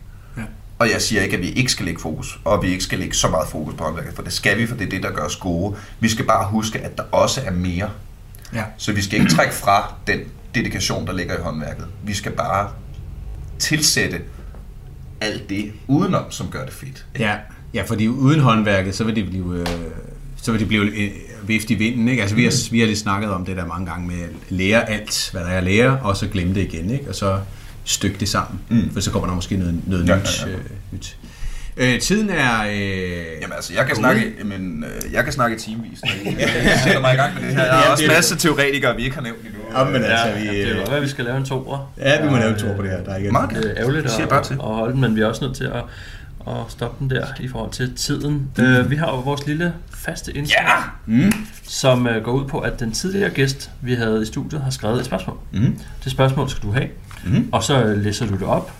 [0.78, 3.14] Og jeg siger ikke, at vi ikke skal lægge fokus, og vi ikke skal lægge
[3.14, 5.22] så meget fokus på håndværket, for det skal vi, for det er det, der gør
[5.22, 5.76] os gode.
[6.00, 7.90] Vi skal bare huske, at der også er mere.
[8.54, 8.64] Ja.
[8.76, 10.20] Så vi skal ikke trække fra den
[10.54, 11.86] dedikation, der ligger i håndværket.
[12.04, 12.70] Vi skal bare
[13.58, 14.20] tilsætte
[15.20, 17.06] alt det udenom, som gør det fedt.
[17.18, 17.36] Ja,
[17.74, 19.66] ja, fordi uden håndværket, så vil det blive, øh,
[20.36, 21.10] så vil det blive øh,
[21.46, 22.08] vift i vinden.
[22.08, 22.22] Ikke?
[22.22, 24.90] Altså, vi, har, vi har lige snakket om det der mange gange med at lære
[24.90, 27.08] alt, hvad der er at lære, og så glemme det igen, ikke?
[27.08, 27.40] og så
[27.86, 28.90] stykke det sammen, Mm.
[28.92, 30.42] for så kommer der måske noget, noget Ja, nyt.
[30.46, 30.54] ja, ja.
[30.56, 30.60] Øh,
[30.92, 31.16] nyt.
[31.76, 32.62] Øh, tiden er...
[32.62, 32.72] Øh,
[33.42, 35.98] Jamen altså, jeg kan snakke, men, øh, jeg kan snakke timevis.
[36.38, 37.64] Jeg sætter mig i gang med det her.
[37.64, 39.78] Jeg har Ja, også det er- masse teoretikere, vi ikke har nævnt endnu.
[39.78, 41.92] Ja, men altså, vi, det er jo godt, at vi skal lave en toer.
[41.98, 43.04] Ja, vi må lave en tur på det her.
[43.04, 44.54] Der er ikke Meget Det er ærgerligt at, bare til.
[44.54, 45.82] at holde den, men vi er også nødt til at,
[46.48, 48.48] at stoppe den der i forhold til tiden.
[48.58, 48.64] Mm.
[48.80, 50.74] Uh, vi har jo vores lille faste indslag, Ja!
[51.06, 51.32] Mm.
[51.62, 54.98] som uh, går ud på, at den tidligere gæst, vi havde i studiet, har skrevet
[55.00, 55.36] et spørgsmål.
[55.52, 55.78] Mm.
[56.04, 56.86] Det spørgsmål skal du have,
[57.26, 57.48] Mm.
[57.52, 58.72] og så øh, læser du det op,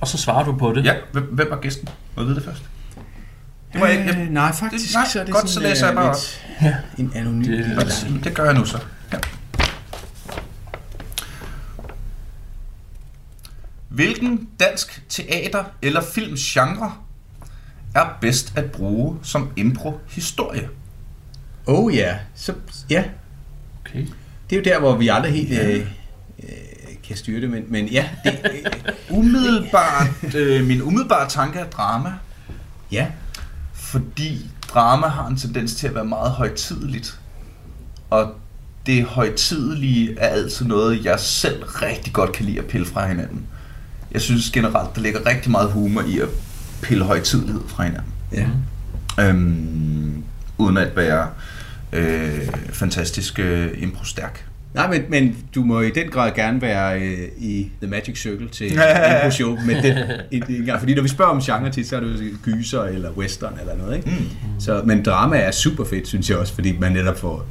[0.00, 0.84] og så svarer du på det.
[0.84, 1.88] Ja, hvem, hvem var gæsten?
[2.16, 2.62] Må jeg vide det først?
[3.72, 4.10] Det var ikke...
[4.10, 4.84] Øh, nej, faktisk.
[4.86, 6.74] Det- nej, så er det godt, sådan, så læser jeg øh, bare lidt Ja.
[6.98, 7.44] En anonym.
[7.52, 8.78] Det- Det, Godt, det gør jeg nu så.
[9.12, 9.18] Ja.
[13.88, 16.92] Hvilken dansk teater- eller filmgenre
[17.94, 20.68] er bedst at bruge som impro-historie?
[21.66, 22.54] oh ja, så,
[22.90, 23.04] ja,
[23.80, 24.06] Okay.
[24.50, 25.86] det er jo der, hvor vi aldrig helt øh, øh,
[27.06, 32.12] kan styre det, men, men ja, det, øh, Umiddelbart, øh, min umiddelbare tanke er drama,
[32.92, 33.06] ja,
[33.72, 37.18] fordi drama har en tendens til at være meget højtideligt.
[38.10, 38.34] Og
[38.86, 43.46] det højtidelige er altid noget, jeg selv rigtig godt kan lide at pille fra hinanden.
[44.12, 46.28] Jeg synes generelt, der ligger rigtig meget humor i at
[46.82, 48.12] pille højtidlighed fra hinanden.
[48.32, 48.46] Ja.
[49.18, 50.24] Øhm,
[50.58, 51.28] uden at være
[51.92, 54.46] øh, fantastisk øh, impro-stærk.
[54.74, 58.48] Nej, men, men du må i den grad gerne være øh, i The Magic Circle
[58.48, 59.98] til impro show med den
[60.30, 60.78] en, en gang.
[60.78, 63.76] Fordi når vi spørger om genre tit, så er det jo gyser eller western eller
[63.76, 64.10] noget, ikke?
[64.10, 64.60] Mm.
[64.60, 67.46] Så, men drama er super fedt, synes jeg også, fordi man netop får,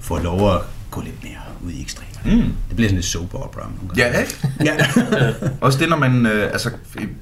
[0.00, 0.60] får lov at
[0.90, 2.36] gå lidt mere ud i ekstremer.
[2.36, 2.42] Mm.
[2.68, 3.70] Det bliver sådan et soap opera.
[3.96, 4.48] Ja, ikke?
[4.64, 4.76] Ja.
[5.60, 6.26] Også det, når man...
[6.26, 7.16] Øh, altså, en,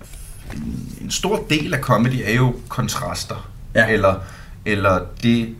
[1.00, 3.50] en stor del af comedy er jo kontraster.
[3.74, 3.88] Ja.
[3.88, 4.14] Eller,
[4.64, 5.54] eller det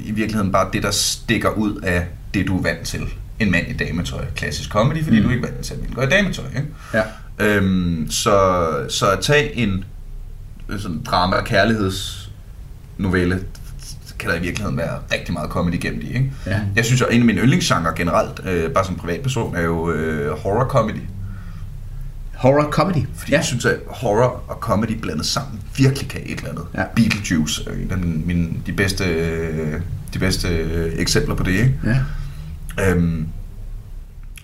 [0.00, 2.06] i virkeligheden bare det, der stikker ud af
[2.38, 3.02] det, du er vant til.
[3.38, 4.24] En mand i dametøj.
[4.36, 5.22] Klassisk comedy, fordi mm.
[5.22, 6.44] du er ikke vant til, at mænd går i dametøj.
[6.56, 6.68] Ikke?
[6.94, 7.02] ja.
[7.38, 9.84] Øhm, så, så at tage en
[10.78, 13.40] sådan drama- og kærlighedsnovelle,
[14.18, 16.06] kan der i virkeligheden være rigtig meget comedy gennem i.
[16.06, 16.32] Ikke?
[16.46, 16.60] Ja.
[16.76, 20.38] Jeg synes, at en af mine yndlingsgenre generelt, øh, bare som privatperson, er jo øh,
[20.38, 21.02] horror comedy.
[22.34, 23.06] Horror comedy.
[23.16, 23.36] Fordi ja.
[23.36, 26.64] jeg synes, at horror og comedy blandet sammen virkelig kan et eller andet.
[26.74, 26.84] Ja.
[26.96, 29.80] Beetlejuice er en af mine, mine, de bedste, øh,
[30.14, 31.52] de bedste øh, eksempler på det.
[31.52, 31.74] Ikke?
[31.84, 31.96] Ja.
[32.80, 33.26] Øhm,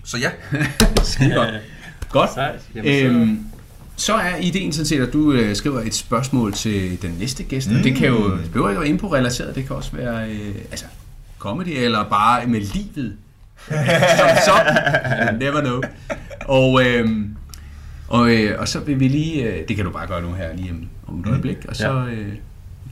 [0.03, 0.29] så ja,
[1.03, 1.49] Skide godt.
[2.09, 2.29] Godt.
[2.33, 2.41] Så-
[3.05, 3.39] Øhm,
[3.95, 7.69] så er ideen sådan set, at du øh, skriver et spørgsmål til den næste gæst.
[7.71, 7.75] Mm.
[7.83, 10.85] Det kan jo det behøver ikke være impro-relateret, det kan også være øh, altså,
[11.39, 13.13] comedy eller bare med livet.
[13.67, 14.77] Som sådan.
[15.33, 15.81] You never know.
[16.45, 17.09] Og, øh,
[18.07, 20.55] og, øh, og så vil vi lige, øh, det kan du bare gøre nu her
[20.55, 22.27] lige om, om et øjeblik, og så, øh,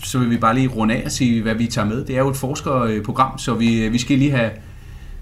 [0.03, 2.05] så vil vi bare lige runde af og sige, hvad vi tager med.
[2.05, 4.49] Det er jo et forskerprogram, så vi, vi skal lige have,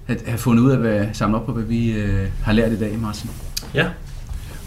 [0.10, 2.80] have, have fundet ud af, hvad, samle op på, hvad vi øh, har lært i
[2.80, 3.30] dag, Martin.
[3.74, 3.86] Ja.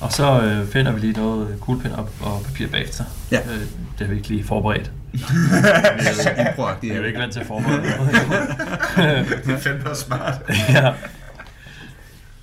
[0.00, 3.04] Og så øh, finder vi lige noget kuglepen og, og papir bagefter.
[3.32, 3.38] Ja.
[3.38, 3.60] Øh,
[3.98, 4.90] det har vi ikke lige forberedt.
[6.48, 7.82] Improagtigt, Vi er jo ikke vant til at forberede
[9.46, 10.34] det er fandme smart.
[10.74, 10.92] ja.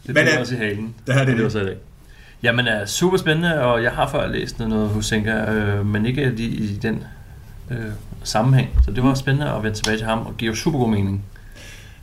[0.07, 0.95] Det Men, bliver øh, også i halen.
[1.07, 1.77] der er det det var det.
[2.43, 6.49] Jamen, er super spændende, og jeg har før læst noget Husenka, øh, men ikke lige
[6.49, 7.03] i den
[7.71, 7.77] øh,
[8.23, 8.69] sammenhæng.
[8.85, 11.23] Så det var spændende at vende tilbage til ham, og giver jo super god mening.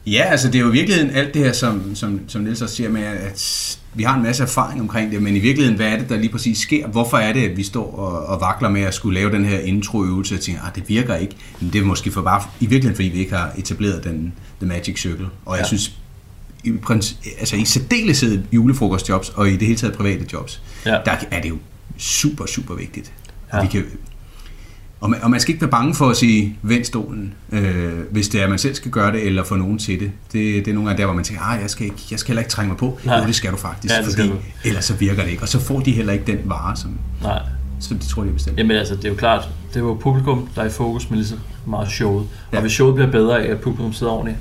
[0.07, 2.74] Ja, altså det er jo i virkeligheden alt det her, som, som, som Niels også
[2.74, 5.98] siger med, at vi har en masse erfaring omkring det, men i virkeligheden, hvad er
[5.98, 6.86] det, der lige præcis sker?
[6.88, 9.59] Hvorfor er det, at vi står og, og vakler med at skulle lave den her
[9.59, 11.36] introøvelse og tænker, at det virker ikke?
[11.61, 14.66] Men det er måske for bare, i virkeligheden, fordi vi ikke har etableret den The
[14.68, 15.26] Magic Circle.
[15.46, 15.66] Og jeg Ja.
[15.68, 15.92] synes,
[16.64, 16.72] i,
[17.38, 20.90] altså i særdeleshed julefrokostjobs og i det hele taget private jobs, Ja.
[21.04, 21.57] der er det jo
[21.98, 23.12] super, super vigtigt.
[23.52, 23.62] Ja.
[23.62, 23.84] Vi kan,
[25.01, 28.28] og, man, og man skal ikke være bange for at sige, vend stolen, øh, hvis
[28.28, 30.11] det er, at man selv skal gøre det, eller få nogen til det.
[30.32, 32.28] Det, det er nogle gange der, hvor man tænker, ah, jeg skal, ikke, jeg skal
[32.28, 32.99] heller ikke trænge mig på.
[33.05, 33.18] Nej.
[33.18, 34.68] Jo, det skal du faktisk, Ja, det skal fordi du.
[34.68, 35.42] ellers så virker det ikke.
[35.42, 37.38] Og så får de heller ikke den vare, som, Nej.
[37.80, 38.59] så det tror jeg bestemt.
[38.59, 41.18] Jamen altså, det er jo klart, det er jo publikum, der er i fokus med
[41.18, 41.36] lige så
[41.66, 42.22] meget showet.
[42.24, 42.36] Ja.
[42.53, 42.57] Ja.
[42.57, 44.38] Og hvis showet bliver bedre af, at publikum sidder ordentligt,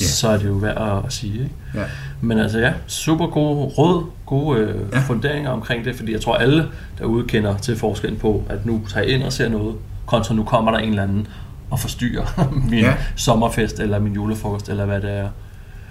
[0.00, 0.06] Ja.
[0.06, 1.32] så er det jo værd at sige.
[1.34, 1.50] Ikke?
[1.74, 1.82] Ja.
[2.20, 5.00] Men altså ja, super gode råd, gode øh, ja.
[5.00, 6.68] funderinger omkring det, fordi jeg tror alle
[6.98, 9.74] derude kender til forskellen på, at nu tager jeg ind og ser noget,
[10.06, 11.26] kontra nu kommer der en eller anden
[11.70, 12.94] og forstyrrer min ja.
[13.16, 15.28] sommerfest eller min julefrokost eller hvad det er.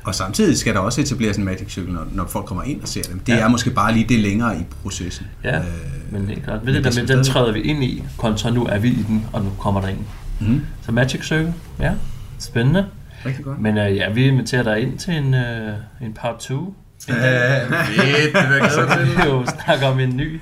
[0.04, 2.88] Og samtidig skal der også etableres en Magic Circle, når, når folk kommer ind og
[2.88, 3.20] ser dem.
[3.20, 3.40] Det Ja.
[3.40, 5.26] er måske bare lige det længere i processen.
[5.44, 5.64] Ja, Øh,
[6.12, 6.66] men helt klart.
[6.66, 9.04] Ved men det der med, den træder vi ind i, kontra nu er vi i
[9.08, 10.06] den, og nu kommer der en.
[10.40, 10.66] Mhm.
[10.86, 11.92] Så Magic Circle, ja,
[12.40, 12.86] spændende.
[13.26, 13.60] Rigtig godt.
[13.62, 16.74] Men øh, ja, vi inviterer dig ind til en, øh, en part 2.
[17.08, 17.14] Ja,
[17.68, 19.18] fedt, det vil jeg Så kan til.
[19.18, 20.40] vi jo snakke om en ny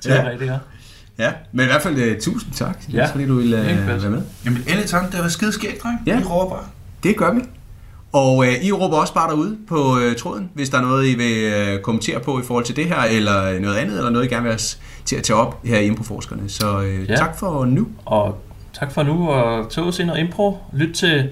[0.00, 0.58] teoretiker.
[1.18, 2.96] Ja, men i hvert fald uh, tusind tak, Ja.
[2.98, 3.06] ja.
[3.12, 4.02] fordi du ville uh, Ikke fedt.
[4.02, 4.22] være med.
[4.44, 5.12] Jamen, endelig tak.
[5.12, 5.98] Det var skide skægt, dreng.
[6.06, 6.16] Ja.
[6.18, 6.64] Vi råber bare.
[7.02, 7.40] Det gør vi.
[8.12, 11.14] Og øh, I råber også bare derude på øh, tråden, hvis der er noget, I
[11.16, 14.28] vil øh, kommentere på i forhold til det her, eller noget andet, eller noget, I
[14.28, 16.48] gerne vil have os til at tage op her i Improforskerne.
[16.48, 17.12] Så øh, Ja.
[17.12, 17.16] ja.
[17.16, 17.86] tak for nu.
[18.04, 18.38] Og
[18.80, 20.58] tak for nu, og tog os ind og impro.
[20.72, 21.28] Lyt til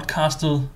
[0.00, 0.68] podcastet.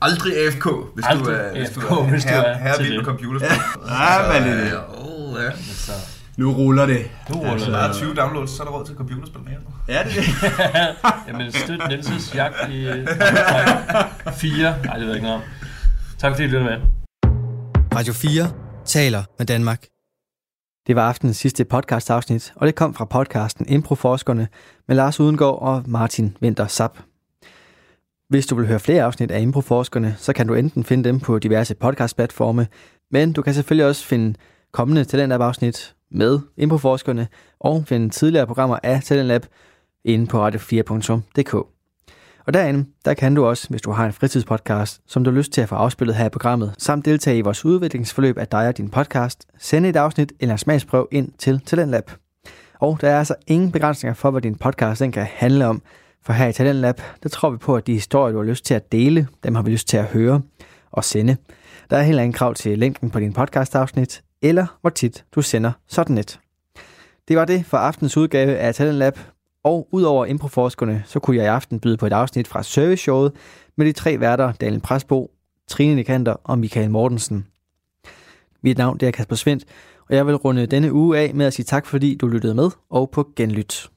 [0.00, 2.74] Aldrig AFK, hvis Aldrig du er, hvis du AFK, er, hvis du her, er her
[2.74, 3.06] til vild med det.
[3.06, 3.58] computerspil.
[3.88, 4.78] Ja, men det er.
[4.98, 5.50] Oh, ja.
[5.56, 5.92] Så
[6.36, 7.10] Nu ruller det.
[7.30, 7.72] nu ruller Så det.
[7.72, 9.54] der er 20 downloads, så er der råd til computerspil mere.
[9.88, 10.96] Ja, det er det.
[11.28, 13.06] Jamen, støt Nielses jagt i øh,
[14.34, 14.74] fire.
[14.84, 15.42] Nej, det ved jeg ikke noget om.
[16.18, 16.80] Tak fordi I lyttede med.
[17.96, 18.50] Radio 4
[18.84, 19.82] taler med Danmark.
[20.86, 24.48] Det var aftenens sidste podcast-afsnit, og det kom fra podcasten Improforskerne
[24.88, 26.98] med Lars Udengård og Martin Winter Sap.
[28.32, 31.38] Hvis du vil høre flere afsnit af Improforskerne, så kan du enten finde dem på
[31.38, 32.66] diverse podcast-platforme,
[33.10, 34.38] men du kan selvfølgelig også finde
[34.72, 37.28] kommende Talentlab-afsnit med Improforskerne
[37.60, 39.46] og finde tidligere programmer af Talentlab
[40.04, 41.54] inde på radio4.dk.
[42.46, 45.52] Og derinde, der kan du også, hvis du har en fritidspodcast, som du har lyst
[45.52, 48.76] til at få afspillet her i programmet, samt deltage i vores udviklingsforløb af dig og
[48.76, 52.10] din podcast, sende et afsnit eller en smagsprøv ind til Talentlab.
[52.80, 55.82] Og der er altså ingen begrænsninger for, hvad din podcast den kan handle om,
[56.22, 58.74] for her i Talentlab, der tror vi på, at de historier, du har lyst til
[58.74, 60.42] at dele, dem har vi lyst til at høre
[60.90, 61.36] og sende.
[61.90, 65.72] Der er heller ingen krav til længden på din podcast-afsnit, eller hvor tit du sender
[65.88, 66.40] sådan et.
[67.28, 69.18] Det var det for aftens udgave af Talent Lab.
[69.64, 73.32] Og udover improforskerne, så kunne jeg i aften byde på et afsnit fra serviceshowet
[73.76, 75.30] med de tre værter, Daniel Presbo,
[75.68, 77.46] Trine Nikander og Michael Mortensen.
[78.62, 79.64] Mit navn det er Kasper Svendt,
[80.08, 82.70] og jeg vil runde denne uge af med at sige tak, fordi du lyttede med,
[82.90, 83.90] og på genlyt.